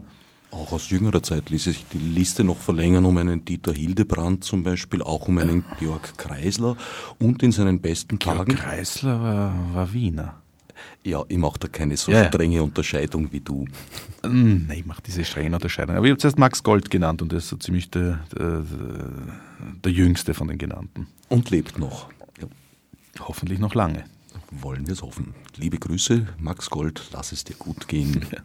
[0.55, 4.63] Auch aus jüngerer Zeit ließ sich die Liste noch verlängern um einen Dieter Hildebrand zum
[4.63, 6.77] Beispiel, auch um einen Georg Kreisler
[7.19, 8.55] und in seinen besten Georg Tagen.
[8.55, 10.41] Kreisler war, war Wiener.
[11.03, 12.29] Ja, ich mache da keine so Ja.
[12.29, 13.67] strenge Unterscheidung wie du.
[14.23, 15.97] Hm, Nein, ich mache diese strenge Unterscheidung.
[15.97, 18.63] Aber ich habe zuerst Max Gold genannt und der ist so ziemlich der, der,
[19.85, 21.07] der jüngste von den genannten.
[21.29, 22.09] Und lebt noch.
[22.41, 22.47] Ja,
[23.21, 24.05] Hoffentlich noch lange.
[24.51, 25.35] wollen wir es hoffen.
[25.57, 28.25] Liebe Grüße, Max Gold, lass es dir gut gehen.
[28.33, 28.39] Ja.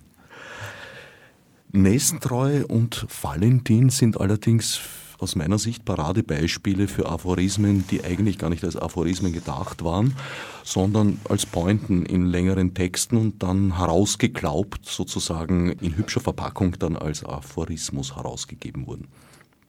[1.71, 4.79] Nächstentreu und Valentin sind allerdings
[5.19, 10.15] aus meiner Sicht Paradebeispiele für Aphorismen, die eigentlich gar nicht als Aphorismen gedacht waren,
[10.63, 17.23] sondern als Pointen in längeren Texten und dann herausgeklaubt, sozusagen in hübscher Verpackung dann als
[17.23, 19.07] Aphorismus herausgegeben wurden.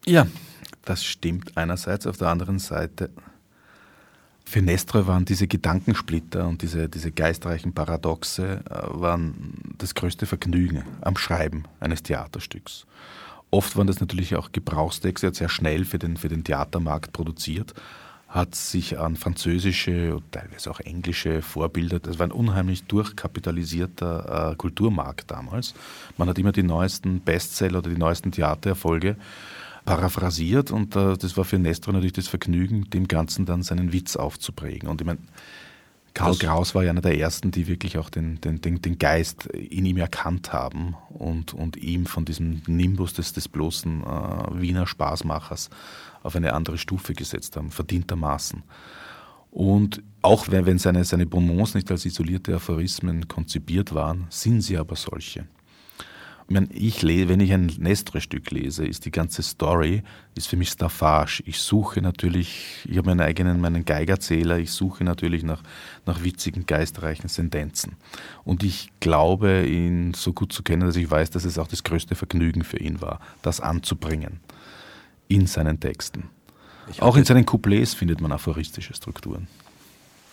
[0.06, 0.26] Ja,
[0.84, 2.06] das stimmt einerseits.
[2.06, 3.10] Auf der anderen Seite,
[4.50, 10.82] für Nestre waren diese Gedankensplitter und diese, diese geistreichen Paradoxe äh, waren das größte Vergnügen
[11.02, 12.84] am Schreiben eines Theaterstücks.
[13.52, 17.74] Oft waren das natürlich auch Gebrauchstexte, hat sehr schnell für den, für den Theatermarkt produziert,
[18.26, 24.56] hat sich an französische und teilweise auch englische Vorbilder, das war ein unheimlich durchkapitalisierter äh,
[24.56, 25.74] Kulturmarkt damals.
[26.16, 29.16] Man hat immer die neuesten Bestseller oder die neuesten Theatererfolge
[29.84, 34.16] paraphrasiert und äh, das war für Nestor natürlich das Vergnügen, dem Ganzen dann seinen Witz
[34.16, 34.88] aufzuprägen.
[34.88, 35.20] Und ich meine,
[36.14, 38.98] Karl Das- Kraus war ja einer der ersten, die wirklich auch den, den, den, den
[38.98, 44.60] Geist in ihm erkannt haben und, und ihm von diesem Nimbus des, des bloßen äh,
[44.60, 45.70] Wiener Spaßmachers
[46.22, 48.62] auf eine andere Stufe gesetzt haben, verdientermaßen.
[49.52, 54.76] Und auch wenn, wenn seine, seine Bonbons nicht als isolierte Aphorismen konzipiert waren, sind sie
[54.76, 55.46] aber solche.
[56.50, 60.02] Ich, meine, ich le- wenn ich ein Nestre-Stück lese, ist die ganze Story
[60.34, 61.44] ist für mich Staffage.
[61.46, 65.62] Ich suche natürlich, ich habe meinen eigenen, meinen Geigerzähler, ich suche natürlich nach,
[66.06, 67.94] nach witzigen, geistreichen Sentenzen.
[68.42, 71.84] Und ich glaube, ihn so gut zu kennen, dass ich weiß, dass es auch das
[71.84, 74.40] größte Vergnügen für ihn war, das anzubringen
[75.28, 76.30] in seinen Texten.
[76.98, 79.46] Auch in seinen Couplets findet man aphoristische Strukturen.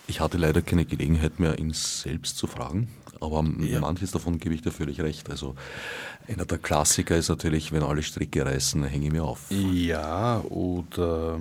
[0.07, 2.87] Ich hatte leider keine Gelegenheit mehr, ihn selbst zu fragen,
[3.21, 3.79] aber Ja.
[3.79, 5.29] manches davon gebe ich dir völlig recht.
[5.29, 5.55] Also
[6.27, 9.45] einer der Klassiker ist natürlich, wenn alle Stricke reißen, hänge ich mir auf.
[9.49, 11.39] Ja, oder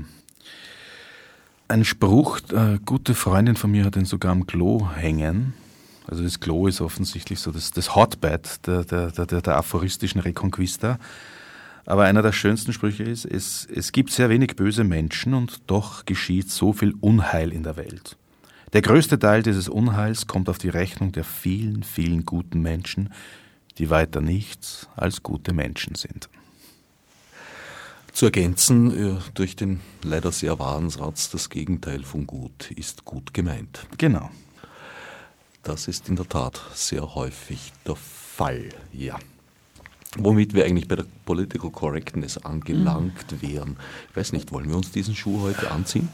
[1.68, 5.54] ein Spruch, eine gute Freundin von mir hat ihn sogar am Klo hängen.
[6.06, 10.20] Also das Klo ist offensichtlich so das, das Hotbed der, der, der, der, der aphoristischen
[10.20, 10.98] Reconquista.
[11.84, 16.04] Aber einer der schönsten Sprüche ist, es, es gibt sehr wenig böse Menschen und doch
[16.04, 18.16] geschieht so viel Unheil in der Welt.
[18.76, 23.10] Der größte Teil dieses Unheils kommt auf die Rechnung der vielen, vielen guten Menschen,
[23.78, 26.28] die weiter nichts als gute Menschen sind.
[28.12, 33.32] zu ergänzen äh, durch den leider sehr wahren Satz, das Gegenteil von gut ist gut
[33.32, 33.86] gemeint.
[33.96, 34.28] Genau.
[35.62, 39.18] Das ist in der Tat sehr häufig der Fall, ja.
[40.18, 43.40] Womit wir eigentlich bei der Political Correctness angelangt mhm.
[43.40, 43.76] wären.
[44.10, 46.10] Ich weiß nicht, wollen wir uns diesen Schuh heute anziehen?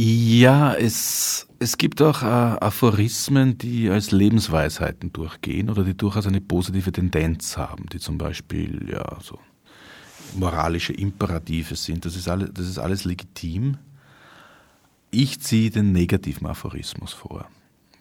[0.00, 6.40] Ja, es, es gibt auch äh, Aphorismen, die als Lebensweisheiten durchgehen oder die durchaus eine
[6.40, 9.40] positive Tendenz haben, die zum Beispiel ja so
[10.36, 12.04] moralische Imperative sind.
[12.04, 13.76] Das ist, alle, das ist alles legitim.
[15.10, 17.48] Ich ziehe den negativen Aphorismus vor,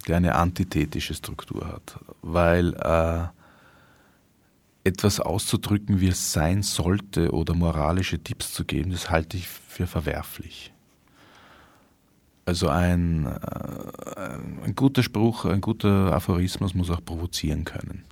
[0.07, 3.25] der eine antithetische Struktur hat, weil äh,
[4.83, 9.87] etwas auszudrücken, wie es sein sollte oder moralische Tipps zu geben, das halte ich für
[9.87, 10.71] verwerflich.
[12.47, 18.05] Also ein, äh, ein guter Spruch, ein guter Aphorismus muss auch provozieren können.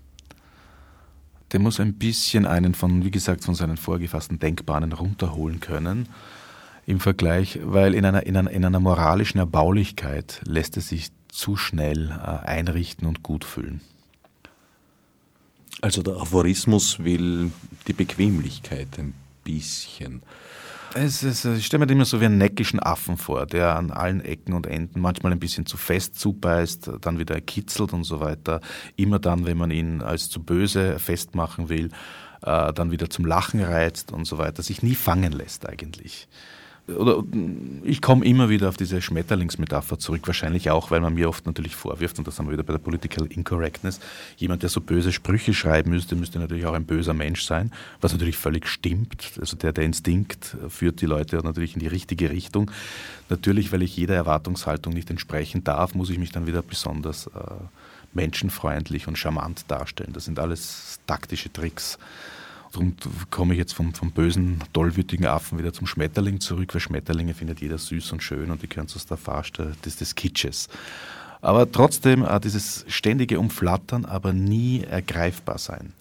[1.54, 6.10] Der muss ein bisschen einen von, wie gesagt, von seinen vorgefassten Denkbahnen runterholen können
[6.86, 11.56] im Vergleich, weil in einer, in einer, in einer moralischen Erbaulichkeit lässt es sich zu
[11.56, 13.80] schnell äh, einrichten und gut fühlen.
[15.80, 17.54] Also der Aphorismus will
[17.88, 19.13] die Bequemlichkeit ein
[19.45, 20.24] bisschen
[20.95, 23.91] es ist, ich stelle mir den immer so wie einen neckischen Affen vor, der an
[23.91, 28.21] allen Ecken und Enden manchmal ein bisschen zu fest zubeißt, dann wieder kitzelt und so
[28.21, 28.62] weiter.
[28.95, 31.89] Immer dann, wenn man ihn als zu böse festmachen will,
[32.43, 36.29] äh, dann wieder zum Lachen reizt und so weiter, sich nie fangen lässt eigentlich
[36.88, 37.24] oder
[37.84, 41.76] ich komme immer wieder auf diese Schmetterlingsmetapher zurück, wahrscheinlich auch, weil man mir oft natürlich
[41.76, 44.00] vorwirft, und das haben wir wieder bei der Political Incorrectness,
[44.38, 47.71] jemand, der so böse Sprüche schreiben müsste, müsste natürlich auch ein böser Mensch sein,
[48.02, 49.32] was natürlich völlig stimmt.
[49.39, 52.69] Also der, der Instinkt führt die Leute natürlich in die richtige Richtung.
[53.30, 57.32] Natürlich, weil ich jeder Erwartungshaltung nicht entsprechen darf, muss ich mich dann wieder besonders äh,
[58.13, 60.13] menschenfreundlich und charmant darstellen.
[60.13, 61.98] Das sind alles taktische Tricks.
[62.75, 62.93] Darum
[63.31, 67.61] komme ich jetzt vom, vom bösen, tollwütigen Affen wieder zum Schmetterling zurück, weil Schmetterlinge findet
[67.61, 69.53] jeder süß und schön und die gehören zu Farce
[69.85, 70.67] des, des Kitsches.
[71.41, 75.93] Aber trotzdem äh, dieses ständige Umflattern, aber nie ergreifbar sein.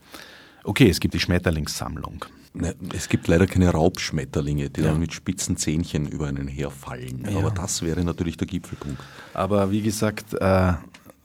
[0.65, 2.25] Okay, es gibt die Schmetterlingssammlung.
[2.55, 4.89] Ne, es gibt leider keine Raubschmetterlinge, die ja.
[4.89, 7.25] dann mit spitzen Zähnchen über einen herfallen.
[7.31, 7.39] Ja.
[7.39, 9.01] Aber das wäre natürlich der Gipfelpunkt.
[9.33, 10.73] Aber wie gesagt, äh,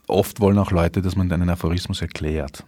[0.06, 2.64] oft wollen auch Leute, dass man einen Aphorismus erklärt.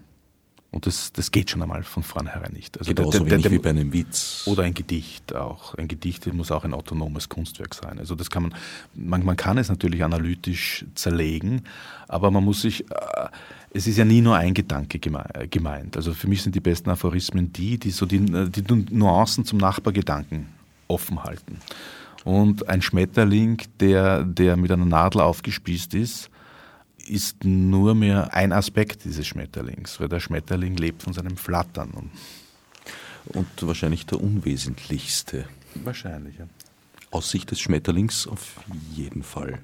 [0.72, 2.78] Und das, das geht schon einmal von vornherein nicht.
[2.78, 4.44] Also Genauso der, der, der, wie bei einem Witz.
[4.46, 5.74] Oder ein Gedicht auch.
[5.74, 7.98] Ein Gedicht muss auch ein autonomes Kunstwerk sein.
[7.98, 8.54] Also das kann man,
[8.94, 11.64] man, man kann es natürlich analytisch zerlegen,
[12.08, 13.28] aber man muss sich, äh,
[13.74, 15.96] es ist ja nie nur ein Gedanke gemeint.
[15.98, 20.46] Also für mich sind die besten Aphorismen die, die so die, die Nuancen zum Nachbargedanken
[20.88, 21.58] offen halten.
[22.24, 26.30] Und ein Schmetterling, der, der mit einer Nadel aufgespießt ist,
[27.06, 31.90] ist nur mehr ein Aspekt dieses Schmetterlings, weil der Schmetterling lebt von seinem Flattern.
[31.90, 32.10] Und,
[33.36, 35.46] und wahrscheinlich der unwesentlichste.
[35.74, 36.46] Wahrscheinlich, ja.
[37.10, 38.56] Aus Sicht des Schmetterlings auf
[38.94, 39.58] jeden Fall.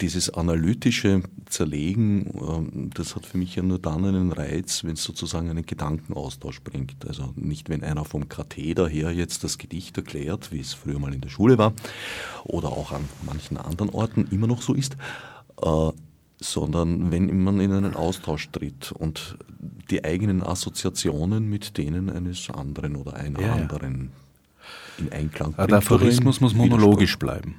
[0.00, 5.02] Dieses analytische Zerlegen, ähm, das hat für mich ja nur dann einen Reiz, wenn es
[5.02, 7.04] sozusagen einen Gedankenaustausch bringt.
[7.06, 11.12] Also nicht, wenn einer vom Katheder her jetzt das Gedicht erklärt, wie es früher mal
[11.12, 11.72] in der Schule war
[12.44, 14.96] oder auch an manchen anderen Orten immer noch so ist,
[15.62, 15.90] äh,
[16.40, 19.36] sondern wenn man in einen Austausch tritt und
[19.90, 24.10] die eigenen Assoziationen mit denen eines anderen oder einer ja, anderen
[24.98, 25.04] ja.
[25.04, 25.70] in Einklang bringt.
[25.70, 27.56] Der Aphorismus muss monologisch bleiben.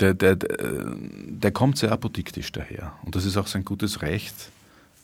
[0.00, 2.92] Der, der, der, kommt sehr apodiktisch daher.
[3.04, 4.50] Und das ist auch sein gutes Recht.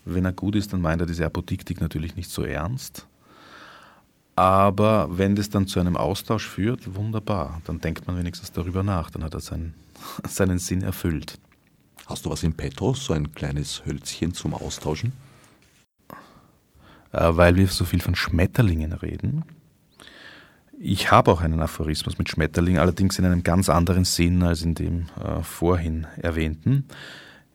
[0.04, 3.06] Wenn er gut ist, dann meint er diese Apodiktik natürlich nicht so ernst.
[4.36, 7.60] Aber wenn das dann zu einem Austausch führt, wunderbar.
[7.64, 9.10] Dann denkt man wenigstens darüber nach.
[9.10, 9.74] Dann hat er seinen
[10.28, 11.38] seinen Sinn erfüllt.
[12.06, 15.12] Hast du was im Petto, so ein kleines Hölzchen zum Austauschen?
[17.12, 19.44] Äh, weil wir so viel von Schmetterlingen reden.
[20.78, 24.74] Ich habe auch einen Aphorismus mit Schmetterlingen, allerdings in einem ganz anderen Sinn als in
[24.74, 26.86] dem äh, vorhin erwähnten.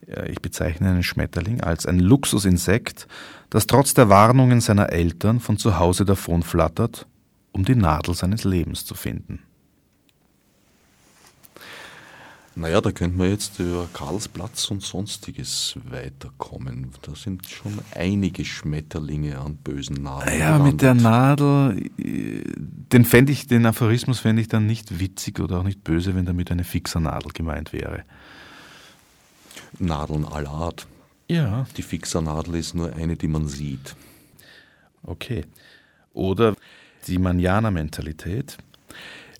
[0.07, 3.07] Äh, ich bezeichne einen Schmetterling als ein Luxusinsekt,
[3.49, 7.07] das trotz der Warnungen seiner Eltern von zu Hause davonflattert,
[7.51, 9.39] um die Nadel seines Lebens zu finden.
[12.57, 16.89] Naja, da könnte man jetzt über Karlsplatz und sonstiges weiterkommen.
[17.03, 20.39] Da sind schon einige Schmetterlinge an bösen Nadeln.
[20.39, 25.59] Ja, mit der Nadel, den, fänd ich, den Aphorismus fände ich dann nicht witzig oder
[25.59, 28.05] auch nicht böse, wenn damit eine Fixernadel gemeint wäre.
[29.77, 30.87] Nadeln aller Art.
[31.29, 31.67] Ja.
[31.77, 33.95] Die Fixernadel ist nur eine, die man sieht.
[35.03, 35.45] Okay.
[36.11, 36.55] Oder
[37.05, 38.57] die Manjana-Mentalität.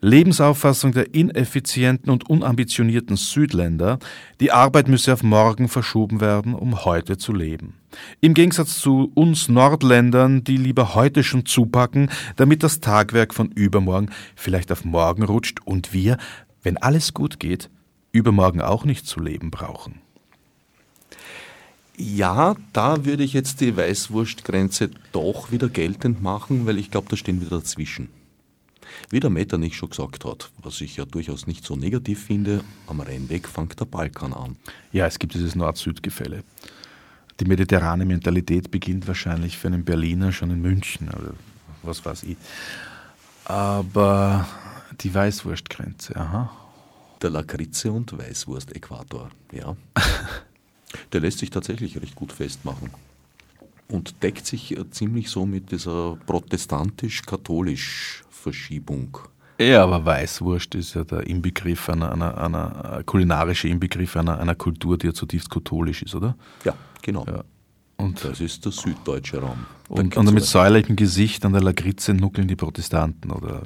[0.01, 3.99] Lebensauffassung der ineffizienten und unambitionierten Südländer,
[4.39, 7.73] die Arbeit müsse auf morgen verschoben werden, um heute zu leben.
[8.21, 14.09] Im Gegensatz zu uns Nordländern, die lieber heute schon zupacken, damit das Tagwerk von übermorgen
[14.35, 16.17] vielleicht auf morgen rutscht und wir,
[16.61, 17.69] wenn alles gut geht,
[18.11, 20.01] übermorgen auch nicht zu leben brauchen.
[21.99, 27.17] Ja, da würde ich jetzt die Weißwurstgrenze doch wieder geltend machen, weil ich glaube, da
[27.17, 28.09] stehen wir dazwischen.
[29.09, 32.63] Wie der Meta nicht schon gesagt hat, was ich ja durchaus nicht so negativ finde,
[32.87, 34.57] am Rennweg fängt der Balkan an.
[34.91, 36.43] Ja, es gibt dieses Nord-Süd-Gefälle.
[37.39, 41.33] Die mediterrane Mentalität beginnt wahrscheinlich für einen Berliner schon in München oder
[41.83, 42.37] was weiß ich.
[43.45, 44.47] Aber
[45.01, 46.51] die Weißwurstgrenze, aha.
[47.21, 49.75] Der Lakritze- und Weißwurst-Äquator, ja.
[51.13, 52.89] Der lässt sich tatsächlich recht gut festmachen
[53.89, 59.17] und deckt sich ziemlich so mit dieser protestantisch-katholisch Verschiebung.
[59.59, 64.97] Ja, aber Weißwurst ist ja der Inbegriff einer, einer, einer kulinarische Inbegriff einer, einer Kultur,
[64.97, 66.38] die ja zutiefst katholisch ist, oder?
[66.63, 67.25] Ja, genau.
[67.25, 67.43] Ja.
[67.97, 69.65] Und das ist der süddeutsche Raum.
[69.89, 73.63] Und, und mit säuerlichem Gesicht an der Lakritze nuckeln die Protestanten, oder?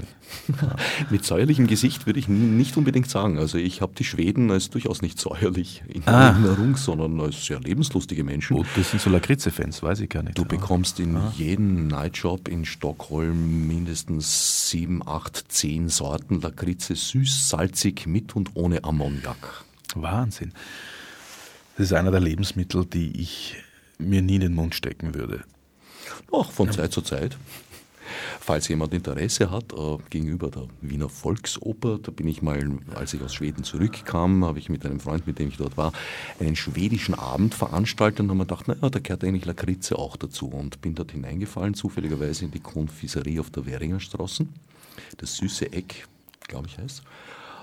[0.47, 0.75] Ja.
[1.09, 3.39] mit säuerlichem Gesicht würde ich nicht unbedingt sagen.
[3.39, 6.29] Also ich habe die Schweden als durchaus nicht säuerlich in ah.
[6.29, 8.55] Erinnerung, sondern als sehr lebenslustige Menschen.
[8.55, 10.38] Oh, das sind so Lakritze-Fans, weiß ich gar nicht.
[10.38, 11.34] Du bekommst in ah.
[11.36, 18.84] jedem Nightshop in Stockholm mindestens sieben, acht, zehn Sorten Lakritze, süß, salzig, mit und ohne
[18.84, 19.65] Ammoniak.
[19.95, 20.53] Wahnsinn.
[21.75, 23.55] Das ist einer der Lebensmittel, die ich
[24.02, 25.43] mir nie in den Mund stecken würde.
[26.34, 26.74] Ach, von ja.
[26.74, 27.38] Zeit zu Zeit.
[28.39, 33.22] Falls jemand Interesse hat, äh, gegenüber der Wiener Volksoper, da bin ich mal, als ich
[33.22, 35.93] aus Schweden zurückkam, habe ich mit einem Freund, mit dem ich dort war,
[36.39, 40.47] einen schwedischen Abend veranstaltet und habe mir gedacht, naja, da gehört eigentlich Lakritze auch dazu
[40.47, 44.45] und bin dort hineingefallen, zufälligerweise in die Konfiserie auf der Währinger Straße,
[45.18, 46.08] das süße Eck,
[46.47, 47.04] glaube ich heißt,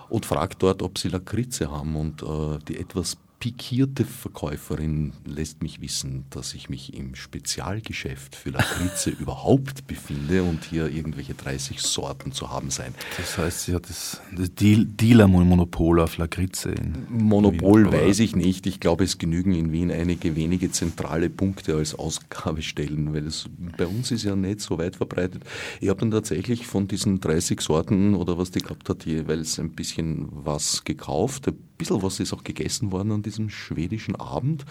[0.09, 5.81] und fragt dort, ob sie Lakritze haben und äh, die etwas pikierte Verkäuferin lässt mich
[5.81, 12.33] wissen, dass ich mich im Spezialgeschäft für Lakritze überhaupt befinde und hier irgendwelche 30 Sorten
[12.33, 12.95] zu haben sein.
[13.17, 16.75] Das heißt, sie hat das, das Dealer-Monopol auf Lakritze.
[17.09, 18.67] Monopol Wien, weiß ich nicht.
[18.67, 23.87] Ich glaube, es genügen in Wien einige wenige zentrale Punkte als Ausgabestellen, weil es bei
[23.87, 25.45] uns ist ja nicht so weit verbreitet.
[25.81, 29.71] Ich habe dann tatsächlich von diesen 30 Sorten oder was die gehabt hat, jeweils ein
[29.71, 31.53] bisschen was gekauft.
[31.79, 34.65] Bisschen was ist auch gegessen worden an diesem schwedischen Abend.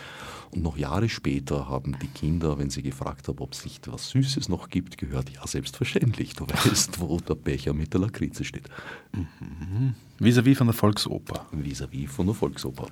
[0.51, 4.09] Und noch Jahre später haben die Kinder, wenn sie gefragt haben, ob es nicht was
[4.09, 6.33] Süßes noch gibt, gehört, ja, selbstverständlich.
[6.33, 8.67] Du weißt, wo der Becher mit der Lakritze steht.
[9.13, 9.95] Mhm.
[10.19, 11.45] Vis-à-vis -vis von der Volksoper.
[11.51, 12.87] Vis-à-vis -vis von der Volksoper.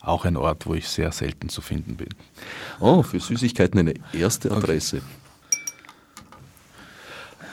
[0.00, 2.08] Auch ein Ort, wo ich sehr selten zu finden bin.
[2.80, 4.98] Oh, für Süßigkeiten eine erste Adresse.
[4.98, 5.04] Okay.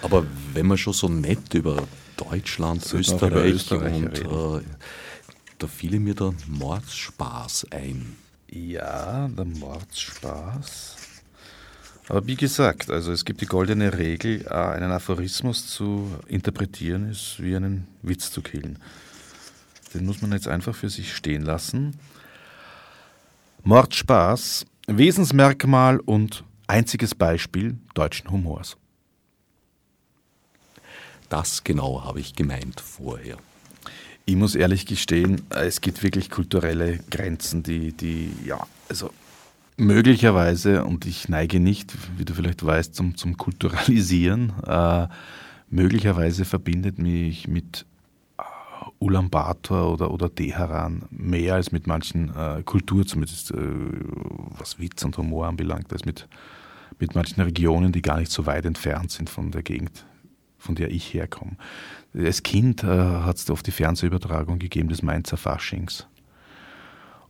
[0.01, 4.61] Aber wenn man schon so nett über Deutschland, Österreich, Österreich, und äh,
[5.59, 8.15] da fiel mir der Mordsspaß ein.
[8.49, 10.97] Ja, der Mordsspaß.
[12.07, 17.37] Aber wie gesagt, also es gibt die goldene Regel, äh, einen Aphorismus zu interpretieren ist
[17.39, 18.77] wie einen Witz zu killen.
[19.93, 21.97] Den muss man jetzt einfach für sich stehen lassen.
[23.63, 28.77] Mordspaß, Wesensmerkmal und einziges Beispiel deutschen Humors.
[31.29, 33.37] Das genau habe ich gemeint vorher.
[34.27, 39.11] Ich muss ehrlich gestehen, es gibt wirklich kulturelle Grenzen, die, die, ja, also
[39.77, 45.07] möglicherweise, und ich neige nicht, wie du vielleicht weißt, zum, zum Kulturalisieren, äh,
[45.69, 47.85] möglicherweise verbindet mich mit
[48.39, 48.43] äh,
[48.97, 53.57] Ulaanbaatar oder, oder Teheran mehr als mit manchen äh, Kultur, zumindest äh,
[54.57, 56.27] was Witz und Humor anbelangt, als mit,
[56.97, 60.03] mit manchen Regionen, die gar nicht so weit entfernt sind von der Gegend,
[60.65, 61.57] von der ich herkomme.
[62.13, 66.07] Als Kind äh, hat es oft die Fernsehübertragung gegeben des Mainzer Faschings.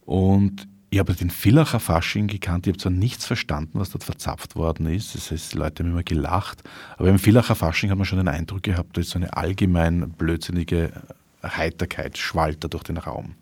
[0.06, 4.56] Und ich habe den Villacher Fasching gekannt, ich habe zwar nichts verstanden, was dort verzapft
[4.56, 6.64] worden ist, das heißt, die Leute haben immer gelacht,
[6.98, 10.12] aber im Villacher Fasching hat man schon den Eindruck gehabt, da ist so eine allgemein
[10.12, 10.94] blödsinnige
[11.44, 13.36] Heiterkeit, schwallt da durch den Raum.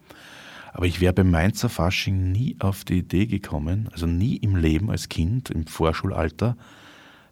[0.71, 4.89] Aber ich wäre beim Mainzer Fasching nie auf die Idee gekommen, also nie im Leben
[4.89, 6.57] als Kind, im Vorschulalter,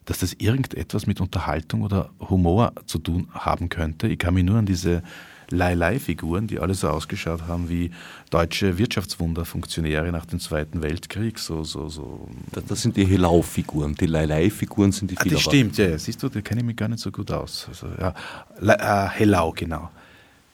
[0.06, 4.08] dass das irgendetwas mit Unterhaltung oder Humor zu tun haben könnte.
[4.08, 5.04] Ich kann mich nur an diese
[5.52, 7.92] Lai-Lai-Figuren, die alle so ausgeschaut haben wie
[8.30, 11.40] deutsche Wirtschaftswunderfunktionäre nach dem Zweiten Weltkrieg.
[11.40, 12.28] So, so, so.
[12.52, 13.96] Das, das sind die Helau-Figuren.
[13.96, 15.98] Die Lai-Lai-Figuren sind die ah, Das stimmt, ja, ja.
[15.98, 17.68] Siehst du, da kenne ich mich gar nicht so gut aus.
[17.68, 18.14] Also, ja,
[18.62, 19.90] äh, Helau, genau.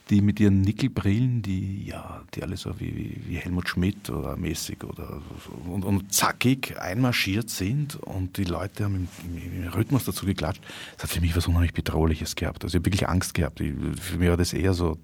[0.10, 4.84] Die mit ihren Nickelbrillen, die ja, die alle so wie, wie Helmut Schmidt oder mäßig
[4.84, 5.22] oder
[5.66, 10.64] und, und, zackig einmarschiert sind und die Leute haben im, im, Rhythmus dazu geklatscht.
[10.96, 12.64] Das hat für mich was unheimlich Bedrohliches gehabt.
[12.64, 13.60] Also ich habe wirklich Angst gehabt.
[13.60, 14.98] Ich, für mich war das eher so,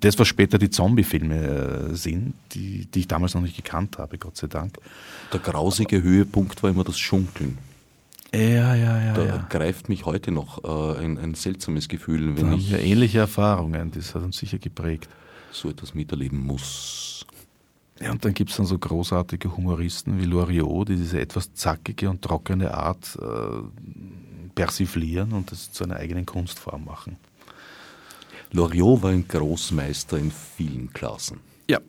[0.00, 4.18] das, was später die Zombie-Filme äh, sind, die, die ich damals noch nicht gekannt habe,
[4.18, 4.78] Gott sei Dank.
[5.32, 7.58] Der grausige Höhepunkt war immer das Schunkeln.
[8.34, 9.12] Ja, ja, ja.
[9.14, 9.46] Da ja.
[9.48, 12.72] greift mich heute noch äh, ein, ein, seltsames Gefühl, wenn da ich.
[12.72, 15.08] Haben ähnliche Erfahrungen, das hat uns sicher geprägt.
[15.50, 17.24] So etwas miterleben muss.
[18.00, 22.10] Ja, und dann gibt es dann so großartige Humoristen wie Loriot, die diese etwas zackige
[22.10, 27.16] und trockene Art äh, persiflieren und das zu einer eigenen Kunstform machen.
[28.52, 31.40] Loriot war ein Großmeister in vielen Klassen.
[31.68, 31.80] Ja,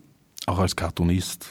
[0.46, 1.48] auch als Cartoonist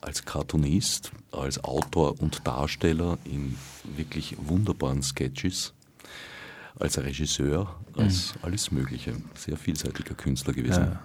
[0.00, 3.56] als Cartoonist, als Autor und Darsteller in
[3.96, 5.74] wirklich wunderbaren Sketches,
[6.78, 8.40] als Regisseur, als mhm.
[8.42, 9.16] alles Mögliche.
[9.34, 10.84] Sehr vielseitiger Künstler gewesen.
[10.84, 11.00] Ja.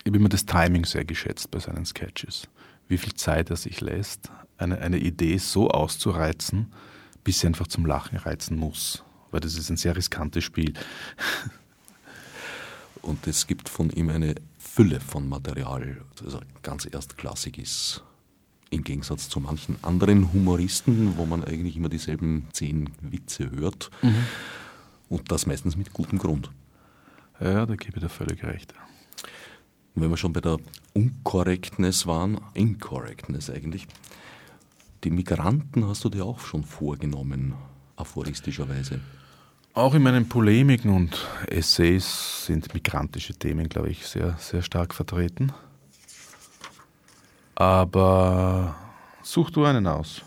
[0.00, 2.48] Ich habe immer das Timing sehr geschätzt bei seinen Sketches.
[2.88, 6.72] Wie viel Zeit er sich lässt, eine, eine Idee so auszureizen,
[7.24, 9.04] bis sie einfach zum Lachen reizen muss.
[9.30, 10.72] Weil das ist ein sehr riskantes Spiel.
[13.02, 14.34] Und es gibt von ihm eine
[14.78, 18.04] Fülle von Material, das ganz erstklassig ist.
[18.70, 23.90] Im Gegensatz zu manchen anderen Humoristen, wo man eigentlich immer dieselben zehn Witze hört.
[24.02, 24.24] Mhm.
[25.08, 26.52] Und das meistens mit gutem Grund.
[27.40, 28.72] Ja, da gebe ich dir völlig recht.
[29.96, 30.58] wenn wir schon bei der
[30.94, 33.88] Unkorrektness waren, Incorrectness eigentlich,
[35.02, 37.54] die Migranten hast du dir auch schon vorgenommen,
[37.96, 39.00] aphoristischerweise.
[39.78, 45.52] Auch in meinen Polemiken und Essays sind migrantische Themen, glaube ich, sehr, sehr stark vertreten.
[47.54, 48.74] Aber
[49.22, 50.22] such du einen aus.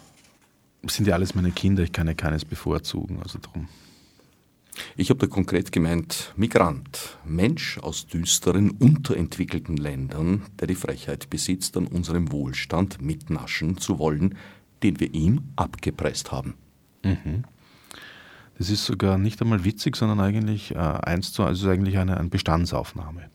[0.84, 3.68] Das sind ja alles meine Kinder, ich kann ja keines bevorzugen, also drum.
[4.96, 11.76] Ich habe da konkret gemeint, Migrant, Mensch aus düsteren, unterentwickelten Ländern, der die Frechheit besitzt,
[11.76, 14.38] an unserem Wohlstand mitnaschen zu wollen,
[14.82, 16.54] den wir ihm abgepresst haben.
[17.04, 17.44] Mhm.
[18.62, 22.30] Das ist sogar nicht einmal witzig, sondern eigentlich äh, eins zu, also eigentlich eine, eine
[22.30, 23.32] Bestandsaufnahme.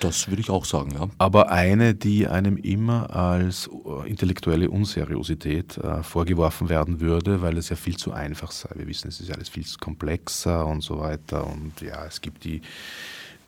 [0.00, 1.10] Das würde ich auch sagen, ja.
[1.18, 7.68] Aber eine, die einem immer als äh, intellektuelle Unseriosität äh, vorgeworfen werden würde, weil es
[7.68, 8.70] ja viel zu einfach sei.
[8.74, 11.46] Wir wissen, es ist alles viel komplexer und so weiter.
[11.46, 12.62] Und ja, es gibt die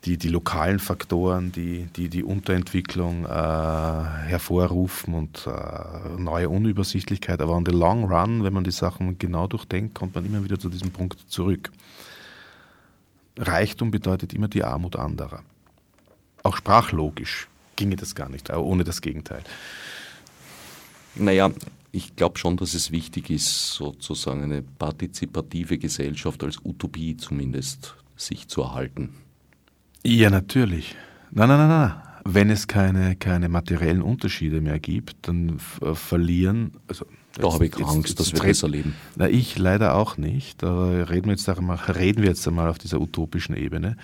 [0.05, 7.40] die, die lokalen Faktoren, die die, die Unterentwicklung äh, hervorrufen und äh, neue Unübersichtlichkeit.
[7.40, 10.59] Aber on the long run, wenn man die Sachen genau durchdenkt, kommt man immer wieder
[10.59, 11.70] zu diesem Punkt zurück.
[13.38, 15.42] Reichtum bedeutet immer die Armut anderer.
[16.42, 19.42] Auch sprachlogisch ginge das gar nicht, ohne das Gegenteil.
[21.14, 21.50] Naja,
[21.92, 28.48] ich glaube schon, dass es wichtig ist, sozusagen eine partizipative Gesellschaft als Utopie zumindest sich
[28.48, 29.14] zu erhalten.
[30.05, 30.96] Ja, natürlich.
[31.30, 31.92] Nein, nein, nein, nein.
[32.24, 36.72] Wenn es keine, keine materiellen Unterschiede mehr gibt, dann äh, verlieren.
[36.86, 38.94] Also da habe ich jetzt, Angst, dass wir das erleben.
[39.16, 40.62] Na, ich leider auch nicht.
[40.62, 43.96] Aber reden wir jetzt einmal, reden wir jetzt einmal auf dieser utopischen Ebene.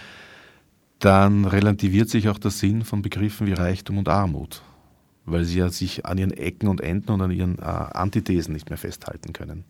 [0.98, 4.62] Dann relativiert sich auch der Sinn von Begriffen wie Reichtum und Armut,
[5.26, 8.68] weil sie ja sich an ihren Ecken und Enden und an ihren äh, Antithesen nicht
[8.68, 9.64] mehr festhalten können.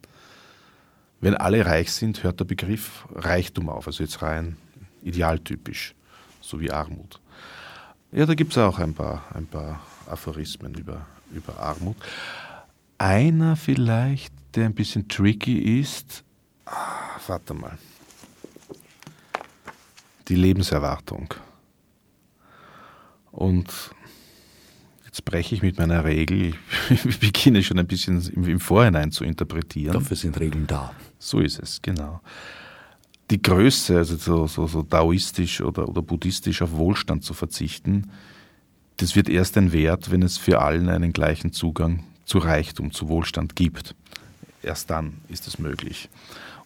[1.20, 4.56] Wenn alle reich sind, hört der Begriff Reichtum auf, also jetzt rein
[5.02, 5.94] idealtypisch
[6.48, 7.20] sowie Armut.
[8.10, 11.96] Ja, da gibt es auch ein paar, ein paar Aphorismen über, über Armut.
[12.96, 16.24] Einer vielleicht, der ein bisschen tricky ist,
[16.64, 17.76] ah, warte mal,
[20.28, 21.34] die Lebenserwartung.
[23.30, 23.70] Und
[25.04, 26.54] jetzt breche ich mit meiner Regel,
[26.88, 29.92] ich beginne schon ein bisschen im, im Vorhinein zu interpretieren.
[29.92, 30.94] Dafür sind Regeln da.
[31.18, 32.20] So ist es, genau
[33.30, 38.10] die Größe, also so, so, so daoistisch oder, oder buddhistisch auf Wohlstand zu verzichten,
[38.96, 43.08] das wird erst ein Wert, wenn es für allen einen gleichen Zugang zu Reichtum, zu
[43.08, 43.94] Wohlstand gibt.
[44.62, 46.08] Erst dann ist es möglich.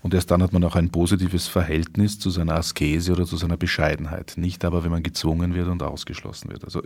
[0.03, 3.57] Und erst dann hat man auch ein positives Verhältnis zu seiner Askese oder zu seiner
[3.57, 4.35] Bescheidenheit.
[4.37, 6.65] Nicht aber, wenn man gezwungen wird und ausgeschlossen wird.
[6.65, 6.83] Also,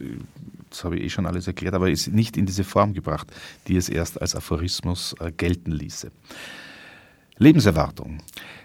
[0.69, 3.33] das habe ich eh schon alles erklärt, aber ist nicht in diese Form gebracht,
[3.69, 6.11] die es erst als Aphorismus äh, gelten ließe.
[7.39, 8.19] Lebenserwartung.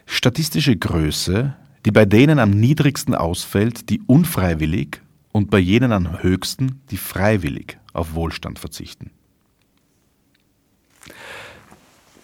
[0.05, 1.55] Statistische Größe,
[1.85, 5.01] die bei denen am niedrigsten ausfällt, die unfreiwillig
[5.31, 9.11] und bei jenen am höchsten, die freiwillig auf Wohlstand verzichten.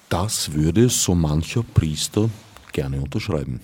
[0.10, 2.30] Das würde so mancher Priester
[2.72, 3.60] gerne unterschreiben.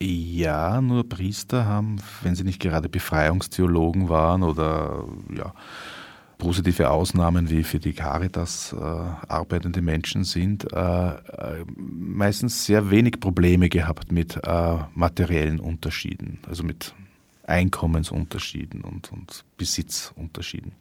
[0.00, 5.04] Ja, nur Priester haben, wenn sie nicht gerade Befreiungstheologen waren oder
[5.34, 5.54] ja,
[6.38, 13.20] positive Ausnahmen wie für die Caritas äh, arbeitende Menschen sind, äh, äh, meistens sehr wenig
[13.20, 16.94] Probleme gehabt mit äh, materiellen Unterschieden, also mit
[17.46, 20.72] Einkommensunterschieden und, und Besitzunterschieden.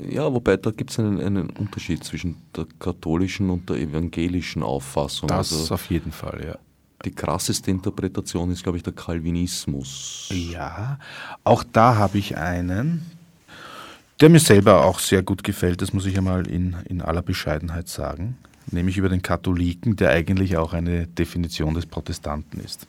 [0.00, 5.28] Ja, wobei da gibt es einen, einen, Unterschied zwischen der katholischen und der evangelischen Auffassung.
[5.28, 6.58] Das also auf jeden Fall, ja.
[7.04, 10.28] Die krasseste Interpretation ist, glaube ich, der Calvinismus.
[10.32, 10.98] Ja,
[11.44, 13.04] auch da habe ich einen,
[14.20, 17.88] der mir selber auch sehr gut gefällt, das muss ich einmal in, in aller Bescheidenheit
[17.88, 18.38] sagen,
[18.70, 22.86] nämlich über den Katholiken, der eigentlich auch eine Definition des Protestanten ist.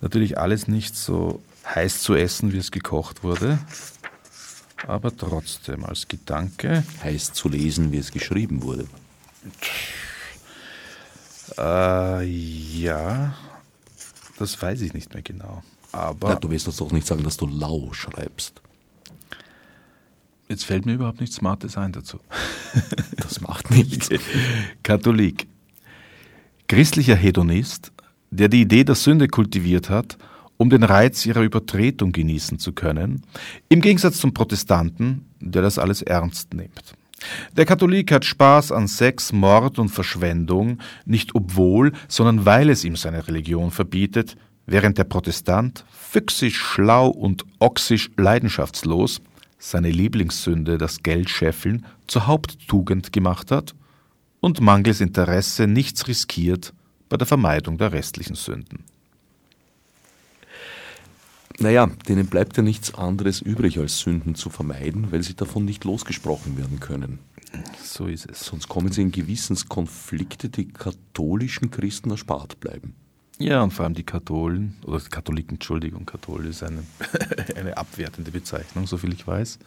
[0.00, 1.42] Natürlich alles nicht so
[1.74, 3.58] heiß zu essen, wie es gekocht wurde,
[4.86, 6.84] aber trotzdem als Gedanke.
[7.02, 8.86] Heiß zu lesen, wie es geschrieben wurde.
[11.56, 13.34] Äh, ja,
[14.38, 15.62] das weiß ich nicht mehr genau.
[15.92, 18.60] Aber ja, du wirst uns doch nicht sagen, dass du lau schreibst.
[20.48, 22.18] Jetzt fällt mir überhaupt nichts Smartes ein dazu.
[23.16, 24.08] Das macht nichts.
[24.84, 25.48] Katholik.
[26.68, 27.92] Christlicher Hedonist,
[28.30, 30.16] der die Idee der Sünde kultiviert hat,
[30.56, 33.22] um den Reiz ihrer Übertretung genießen zu können,
[33.68, 36.94] im Gegensatz zum Protestanten, der das alles ernst nimmt.
[37.56, 42.94] Der Katholik hat Spaß an Sex, Mord und Verschwendung, nicht obwohl, sondern weil es ihm
[42.94, 44.36] seine Religion verbietet,
[44.66, 49.20] während der Protestant füchsisch, schlau und oxisch leidenschaftslos
[49.58, 53.74] seine Lieblingssünde, das Geldscheffeln, zur Haupttugend gemacht hat
[54.40, 56.72] und mangels Interesse nichts riskiert
[57.08, 58.84] bei der Vermeidung der restlichen Sünden.
[61.58, 65.84] Naja, denen bleibt ja nichts anderes übrig, als Sünden zu vermeiden, weil sie davon nicht
[65.84, 67.18] losgesprochen werden können.
[67.82, 68.44] So ist es.
[68.44, 72.94] Sonst kommen sie in Gewissenskonflikte, die katholischen Christen erspart bleiben.
[73.38, 76.82] Ja, und vor allem die Katholen, oder Katholiken, Entschuldigung, Kathol ist eine,
[77.56, 79.58] eine abwertende Bezeichnung, soviel ich weiß.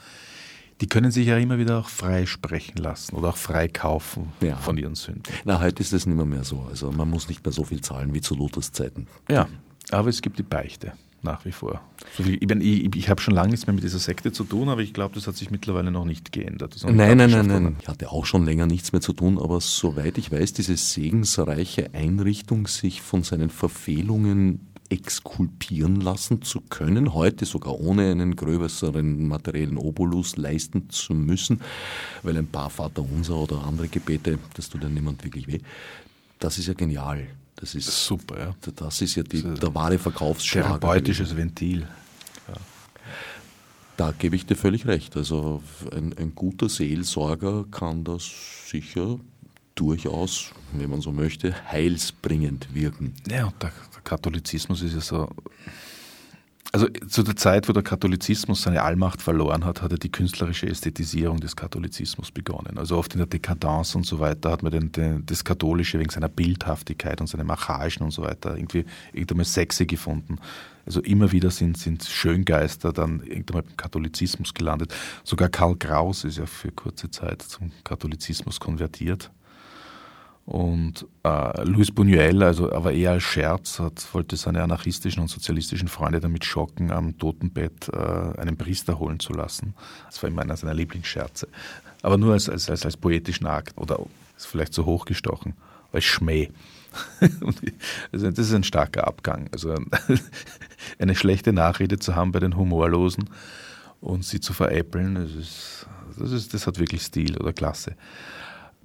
[0.82, 4.56] Die können sich ja immer wieder auch frei sprechen lassen oder auch frei kaufen ja.
[4.56, 5.24] von ihren Sünden.
[5.44, 6.66] Na, heute ist das nicht mehr, mehr so.
[6.70, 9.08] Also man muss nicht mehr so viel zahlen wie zu Luthers Zeiten.
[9.30, 9.50] Ja,
[9.92, 10.94] aber es gibt die Beichte
[11.24, 11.82] nach wie vor.
[12.18, 14.94] Ich, ich, ich habe schon lange nichts mehr mit dieser Sekte zu tun, aber ich
[14.94, 16.76] glaube, das hat sich mittlerweile noch nicht geändert.
[16.84, 17.76] Nein, nein, nein, nein.
[17.82, 21.94] Ich hatte auch schon länger nichts mehr zu tun, aber soweit ich weiß, diese segensreiche
[21.94, 29.78] Einrichtung, sich von seinen Verfehlungen exkulpieren lassen zu können, heute sogar ohne einen größeren materiellen
[29.78, 31.62] Obolus leisten zu müssen,
[32.24, 35.60] weil ein paar Vaterunser oder andere Gebete, das tut ja niemand wirklich weh.
[36.40, 37.28] Das ist ja genial.
[37.60, 38.56] Das ist super, ja.
[38.76, 40.80] Das ist ja die, ist der wahre Verkaufsschlager.
[40.80, 41.82] Therapeutisches Ventil.
[42.48, 42.54] Ja.
[43.98, 45.18] Da gebe ich dir völlig recht.
[45.18, 48.30] Also ein, ein guter Seelsorger kann das
[48.68, 49.20] sicher
[49.76, 53.14] durchaus, wenn man so möchte, heilsbringend wirken.
[53.30, 53.74] Ja, und der
[54.06, 55.30] Katholizismus ist ja so
[56.72, 60.68] also zu der Zeit, wo der Katholizismus seine Allmacht verloren hat, hat er die künstlerische
[60.68, 62.78] Ästhetisierung des Katholizismus begonnen.
[62.78, 66.12] Also oft in der Dekadence und so weiter hat man den, den, das Katholische wegen
[66.12, 70.38] seiner Bildhaftigkeit und seinem Archaischen und so weiter irgendwie irgendwann mal sexy gefunden.
[70.86, 74.94] Also immer wieder sind, sind Schöngeister dann irgendwann mal beim Katholizismus gelandet.
[75.24, 79.32] Sogar Karl Kraus ist ja für kurze Zeit zum Katholizismus konvertiert.
[80.50, 85.88] Und äh, Luis Buñuel, also aber eher als Scherz, hat, wollte seine anarchistischen und sozialistischen
[85.88, 89.76] Freunde damit schocken, am Totenbett äh, einen Priester holen zu lassen.
[90.08, 91.48] Das war immer einer seiner Lieblingsscherze.
[92.02, 94.00] Aber nur als, als, als, als poetischen Akt oder
[94.36, 95.54] ist vielleicht zu hoch gestochen,
[95.94, 96.50] als Schmäh.
[98.12, 99.52] das ist ein starker Abgang.
[99.52, 99.76] Also
[100.98, 103.30] eine schlechte Nachrede zu haben bei den Humorlosen
[104.02, 105.88] und sie zu veräppeln, das, ist,
[106.18, 107.96] das, ist, das hat wirklich Stil oder Klasse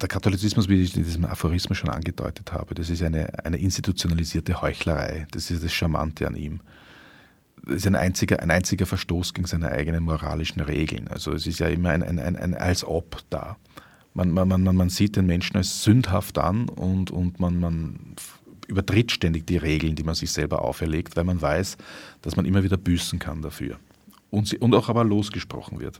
[0.01, 4.61] der Katholizismus, wie ich in diesem Aphorismus schon angedeutet habe, das ist eine, eine institutionalisierte
[4.61, 5.27] Heuchlerei.
[5.31, 6.59] Das ist das Charmante an ihm.
[7.65, 11.07] Das ist ein einziger, ein einziger Verstoß gegen seine eigenen moralischen Regeln.
[11.07, 13.57] Also es ist ja immer ein, ein, ein, ein als ob da.
[14.13, 18.15] Man, man, man, man sieht den Menschen als sündhaft an und, und man, man
[18.67, 21.77] übertritt ständig die Regeln, die man sich selber auferlegt, weil man weiß,
[22.21, 23.79] dass man immer wieder büßen kann dafür.
[24.29, 25.99] Und, sie, und auch aber losgesprochen wird.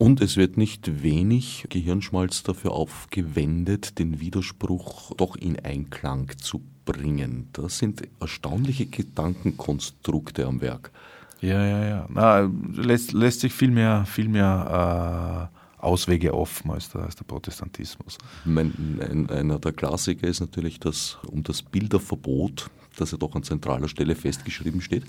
[0.00, 7.50] Und es wird nicht wenig Gehirnschmalz dafür aufgewendet, den Widerspruch doch in Einklang zu bringen.
[7.52, 10.90] Das sind erstaunliche Gedankenkonstrukte am Werk.
[11.42, 12.06] Ja, ja, ja.
[12.08, 17.24] Na, lässt, lässt sich viel mehr, viel mehr äh, Auswege offen als der, als der
[17.24, 18.16] Protestantismus.
[18.46, 18.72] Mein,
[19.02, 23.88] ein, einer der Klassiker ist natürlich das um das Bilderverbot das ja doch an zentraler
[23.88, 25.04] Stelle festgeschrieben steht,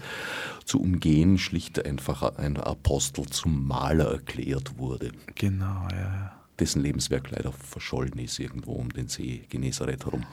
[0.66, 5.12] zu umgehen schlicht einfach ein Apostel zum Maler erklärt wurde.
[5.36, 5.98] Genau, ja.
[5.98, 6.42] ja.
[6.60, 10.26] Dessen Lebenswerk leider verschollen ist irgendwo um den See Genezareth herum.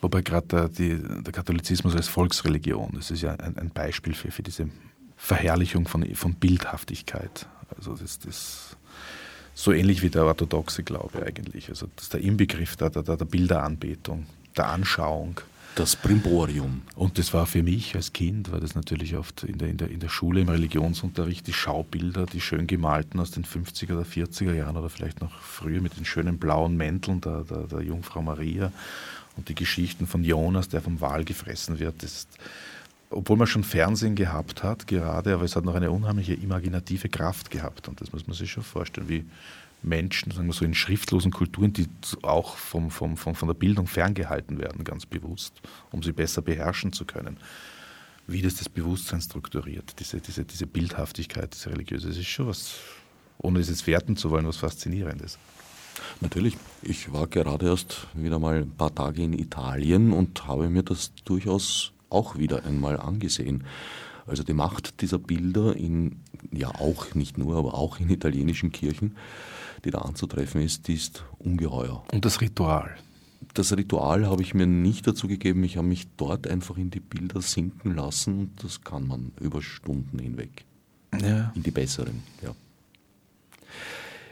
[0.00, 4.42] Wobei gerade der, der, Katholizismus als Volksreligion, das ist ja ein, ein Beispiel für, für
[4.42, 4.70] diese
[5.16, 7.46] Verherrlichung von, von Bildhaftigkeit.
[7.76, 8.76] Also das, das
[9.54, 11.68] so ähnlich wie der orthodoxe Glaube eigentlich.
[11.68, 15.40] Also das ist der Inbegriff der, der, der Bilderanbetung, der Anschauung
[15.78, 16.82] Das Brimborium.
[16.96, 19.88] Und das war für mich als Kind, war das natürlich oft in der, in der,
[19.88, 24.54] in der Schule im Religionsunterricht, die Schaubilder, die schön gemalten aus den 50er oder 40er
[24.54, 28.72] Jahren oder vielleicht noch früher mit den schönen blauen Mänteln der, der, der Jungfrau Maria
[29.36, 32.02] und die Geschichten von Jonas, der vom Wal gefressen wird.
[32.02, 32.28] Das ist,
[33.10, 37.52] obwohl man schon Fernsehen gehabt hat, gerade, aber es hat noch eine unheimliche imaginative Kraft
[37.52, 37.86] gehabt.
[37.86, 39.24] Und das muss man sich schon vorstellen, wie
[39.82, 41.86] Menschen, sagen wir so, in schriftlosen Kulturen, die
[42.22, 45.60] auch vom, vom, vom, von der Bildung ferngehalten werden, ganz bewusst,
[45.90, 47.38] um sie besser beherrschen zu können.
[48.26, 52.74] Wie das das Bewusstsein strukturiert, diese, diese, diese Bildhaftigkeit, diese religiöse, das ist schon was,
[53.38, 55.38] ohne es jetzt werten zu wollen, was Faszinierendes.
[56.20, 56.56] Natürlich.
[56.82, 61.12] Ich war gerade erst wieder mal ein paar Tage in Italien und habe mir das
[61.24, 63.64] durchaus auch wieder einmal angesehen.
[64.26, 66.20] Also die Macht dieser Bilder in,
[66.52, 69.16] ja auch nicht nur, aber auch in italienischen Kirchen,
[69.84, 72.04] die da anzutreffen ist, die ist ungeheuer.
[72.12, 72.96] Und das Ritual?
[73.54, 75.64] Das Ritual habe ich mir nicht dazu gegeben.
[75.64, 79.62] Ich habe mich dort einfach in die Bilder sinken lassen und das kann man über
[79.62, 80.64] Stunden hinweg.
[81.20, 81.52] Ja.
[81.54, 82.54] In die besseren, ja.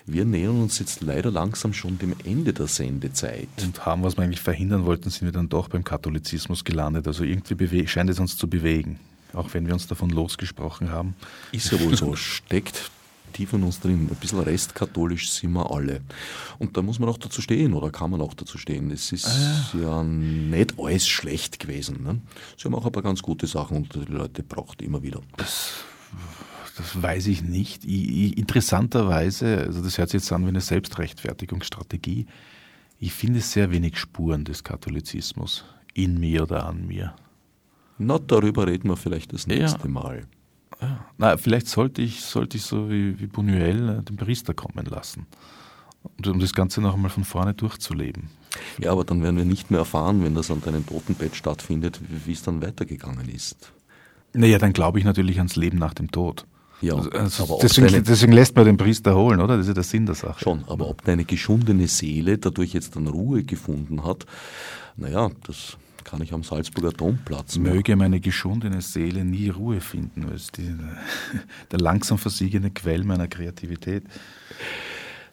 [0.08, 3.48] Wir nähern uns jetzt leider langsam schon dem Ende der Sendezeit.
[3.60, 7.08] Und haben, was wir eigentlich verhindern wollten, sind wir dann doch beim Katholizismus gelandet.
[7.08, 9.00] Also irgendwie scheint es uns zu bewegen,
[9.32, 11.16] auch wenn wir uns davon losgesprochen haben.
[11.50, 12.92] Ist ja wohl so, steckt
[13.32, 14.08] tief in uns drin.
[14.10, 16.00] Ein bisschen restkatholisch sind wir alle.
[16.58, 18.90] Und da muss man auch dazu stehen oder kann man auch dazu stehen.
[18.90, 19.80] Es ist ah, ja.
[19.80, 22.02] ja nicht alles schlecht gewesen.
[22.02, 22.20] Ne?
[22.56, 25.20] Sie haben auch ein paar ganz gute Sachen und die Leute braucht immer wieder.
[25.36, 25.72] Das
[26.76, 27.84] das weiß ich nicht.
[27.84, 32.26] Ich, interessanterweise, also das hört sich jetzt an wie eine Selbstrechtfertigungsstrategie,
[32.98, 35.64] ich finde sehr wenig Spuren des Katholizismus
[35.94, 37.14] in mir oder an mir.
[37.98, 39.88] Na, darüber reden wir vielleicht das nächste ja.
[39.88, 40.26] Mal.
[40.80, 41.06] Ja.
[41.18, 45.26] Na, vielleicht sollte ich, sollte ich so wie, wie Buñuel äh, den Priester kommen lassen,
[46.24, 48.28] um das Ganze noch einmal von vorne durchzuleben.
[48.78, 52.32] Ja, aber dann werden wir nicht mehr erfahren, wenn das an deinem Totenbett stattfindet, wie
[52.32, 53.72] es dann weitergegangen ist.
[54.32, 56.46] Naja, dann glaube ich natürlich ans Leben nach dem Tod.
[56.82, 59.56] Ja, also, aber deswegen, deswegen, lässt man den Priester holen, oder?
[59.56, 60.40] Das ist ja der Sinn der Sache.
[60.40, 64.26] Schon, aber ob deine geschundene Seele dadurch jetzt dann Ruhe gefunden hat,
[64.96, 67.58] naja, das kann ich am Salzburger Domplatz.
[67.58, 70.76] Möge meine geschundene Seele nie Ruhe finden, die,
[71.72, 74.04] der langsam versiegende Quell meiner Kreativität.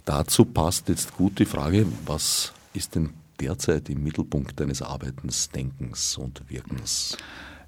[0.04, 6.18] Dazu passt jetzt gut die Frage, was ist denn derzeit im Mittelpunkt deines Arbeitens, Denkens
[6.18, 7.18] und Wirkens?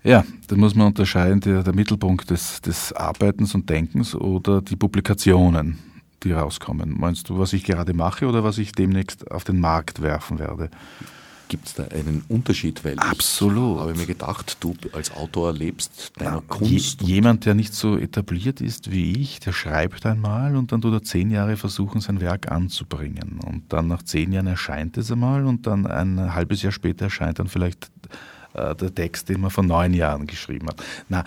[0.03, 4.75] Ja, da muss man unterscheiden, der, der Mittelpunkt des, des Arbeitens und Denkens oder die
[4.75, 5.77] Publikationen,
[6.23, 6.99] die rauskommen.
[6.99, 10.71] Meinst du, was ich gerade mache oder was ich demnächst auf den Markt werfen werde?
[11.47, 12.83] Gibt es da einen Unterschied?
[12.83, 13.75] Weil Absolut.
[13.75, 17.01] Ich habe mir gedacht, du als Autor lebst deiner Na, Kunst.
[17.01, 20.93] Je, jemand, der nicht so etabliert ist wie ich, der schreibt einmal und dann tut
[20.93, 23.39] er zehn Jahre versuchen, sein Werk anzubringen.
[23.45, 27.39] Und dann nach zehn Jahren erscheint es einmal und dann ein halbes Jahr später erscheint
[27.39, 27.91] dann vielleicht
[28.53, 30.83] äh, der Text, den man vor neun Jahren geschrieben hat.
[31.09, 31.23] Na,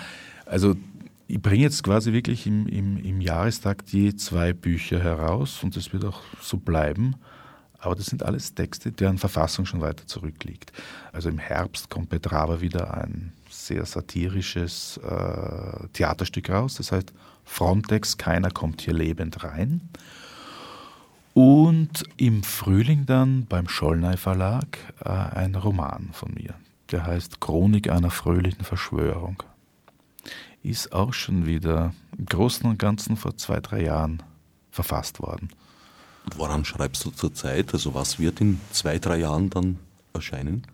[0.46, 0.74] also
[1.28, 5.92] ich bringe jetzt quasi wirklich im, im, im Jahrestakt je zwei Bücher heraus und das
[5.92, 7.16] wird auch so bleiben.
[7.78, 10.72] Aber das sind alles Texte, deren Verfassung schon weiter zurückliegt.
[11.12, 16.74] Also im Herbst kommt bei Drava wieder ein sehr satirisches äh, Theaterstück raus.
[16.74, 17.12] Das heißt
[17.44, 19.80] Frontex, keiner kommt hier lebend rein.
[21.34, 26.54] Und im Frühling dann beim Schollnei Verlag äh, ein Roman von mir,
[26.90, 29.42] der heißt Chronik einer fröhlichen Verschwörung.
[30.64, 34.20] Ist auch schon wieder im Großen und Ganzen vor zwei, drei Jahren
[34.72, 35.50] verfasst worden.
[36.36, 37.72] Woran schreibst du zurzeit?
[37.72, 39.78] Also was wird in zwei, drei Jahren dann
[40.12, 40.66] erscheinen?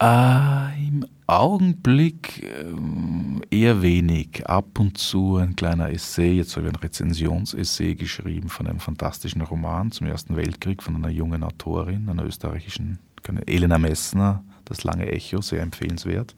[0.00, 4.46] Äh, Im Augenblick äh, eher wenig.
[4.46, 6.32] Ab und zu ein kleiner Essay.
[6.32, 11.10] Jetzt habe ich ein Rezensionsessay geschrieben von einem fantastischen Roman zum Ersten Weltkrieg von einer
[11.10, 12.98] jungen Autorin, einer österreichischen,
[13.46, 16.34] Elena Messner, das lange Echo, sehr empfehlenswert.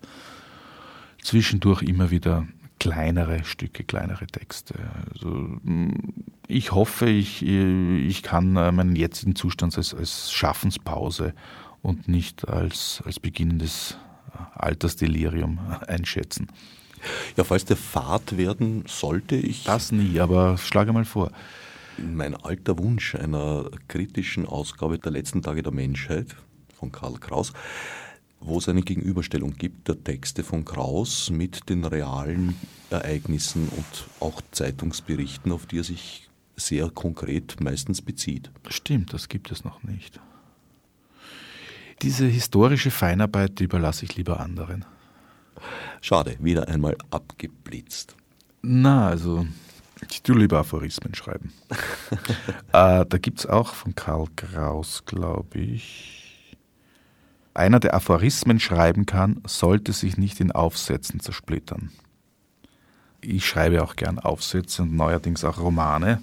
[1.23, 2.47] Zwischendurch immer wieder
[2.83, 4.75] kleinere Stücke, kleinere Texte.
[5.13, 6.15] Also, mm,
[6.49, 11.33] ich hoffe, ich, ich kann äh, meinen jetzigen Zustand als, als Schaffenspause
[11.81, 13.97] und nicht als, als beginnendes
[14.35, 16.49] äh, Altersdelirium einschätzen.
[17.37, 19.63] Ja, falls der Fahrt werden sollte, ich.
[19.63, 21.31] Das nie, aber schlage mal vor.
[21.99, 26.35] Mein alter Wunsch einer kritischen Ausgabe der letzten Tage der Menschheit
[26.75, 27.53] von Karl Kraus
[28.45, 32.57] wo es eine Gegenüberstellung gibt der Texte von Kraus mit den realen
[32.91, 38.51] Ereignissen und auch Zeitungsberichten, auf die er sich sehr konkret meistens bezieht.
[38.69, 40.21] Stimmt, das gibt es noch nicht.
[42.03, 44.85] Diese historische Feinarbeit die überlasse ich lieber anderen.
[46.01, 48.17] Schade, wieder einmal abgeblitzt.
[48.61, 49.47] Na, also
[50.11, 51.53] ich tue lieber Aphorismen schreiben.
[52.73, 56.22] äh, da gibt es auch von Karl Kraus, glaube ich,
[57.55, 61.91] Einer, der Aphorismen schreiben kann, sollte sich nicht in Aufsätzen zersplittern.
[63.21, 66.23] Ich schreibe auch gern Aufsätze und neuerdings auch Romane.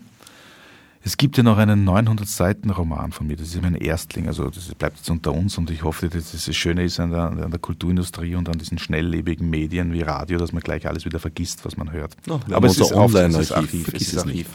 [1.01, 4.97] Es gibt ja noch einen 900-Seiten-Roman von mir, das ist mein Erstling, also das bleibt
[4.97, 8.35] jetzt unter uns und ich hoffe, dass das Schöne ist an der, an der Kulturindustrie
[8.35, 11.93] und an diesen schnelllebigen Medien wie Radio, dass man gleich alles wieder vergisst, was man
[11.93, 12.17] hört.
[12.27, 14.47] Ja, Aber es ist Archiv, vergiss es ist es Archiv.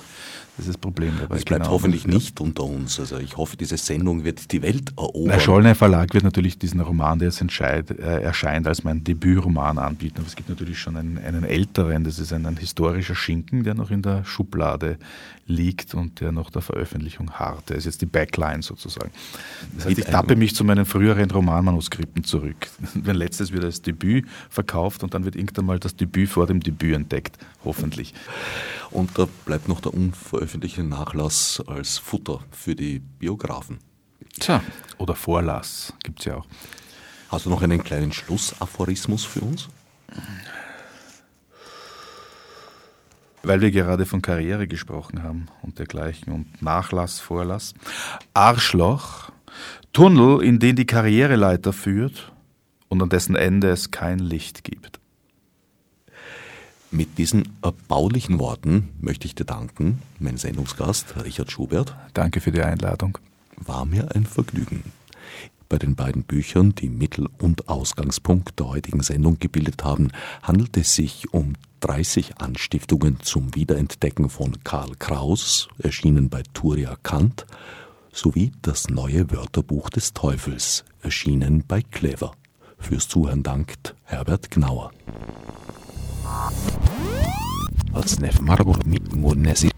[0.56, 1.36] Das ist das Problem dabei.
[1.36, 1.74] Es bleibt genau.
[1.74, 3.00] hoffentlich nicht unter uns.
[3.00, 5.32] Also ich hoffe, diese Sendung wird die Welt erobern.
[5.32, 9.78] Der Schollner Verlag wird natürlich diesen Roman, der jetzt entscheid, äh, erscheint, als mein Debütroman
[9.78, 10.18] anbieten.
[10.18, 13.74] Aber es gibt natürlich schon einen, einen älteren, das ist ein, ein historischer Schinken, der
[13.74, 14.98] noch in der Schublade
[15.46, 17.70] liegt und der noch der Veröffentlichung hart.
[17.70, 19.10] Der ist jetzt die Backline sozusagen.
[19.76, 22.68] Das heißt, ich tappe mich zu meinen früheren Romanmanuskripten zurück.
[22.94, 26.60] Mein letztes wird als Debüt verkauft und dann wird irgendwann mal das Debüt vor dem
[26.60, 27.38] Debüt entdeckt.
[27.64, 28.14] Hoffentlich.
[28.94, 33.80] Und da bleibt noch der unveröffentlichte Nachlass als Futter für die Biografen.
[34.38, 34.62] Tja.
[34.98, 36.46] Oder Vorlass gibt es ja auch.
[37.28, 39.68] Hast du noch einen kleinen Schlussaphorismus für uns?
[43.42, 47.74] Weil wir gerade von Karriere gesprochen haben und dergleichen und Nachlass, Vorlass.
[48.32, 49.32] Arschloch,
[49.92, 52.32] Tunnel, in den die Karriereleiter führt
[52.88, 55.00] und an dessen Ende es kein Licht gibt.
[56.94, 61.96] Mit diesen erbaulichen Worten möchte ich dir danken, mein Sendungsgast Richard Schubert.
[62.14, 63.18] Danke für die Einladung.
[63.56, 64.84] War mir ein Vergnügen.
[65.68, 70.94] Bei den beiden Büchern, die Mittel- und Ausgangspunkt der heutigen Sendung gebildet haben, handelt es
[70.94, 77.44] sich um 30 Anstiftungen zum Wiederentdecken von Karl Kraus, erschienen bei Turia Kant,
[78.12, 82.36] sowie das neue Wörterbuch des Teufels, erschienen bei Clever.
[82.78, 84.92] Fürs Zuhören dankt Herbert Gnauer.
[87.92, 89.70] Als Nef Margur mit Murnesi.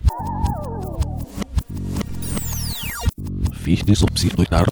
[3.52, 4.66] Fichtes obsidar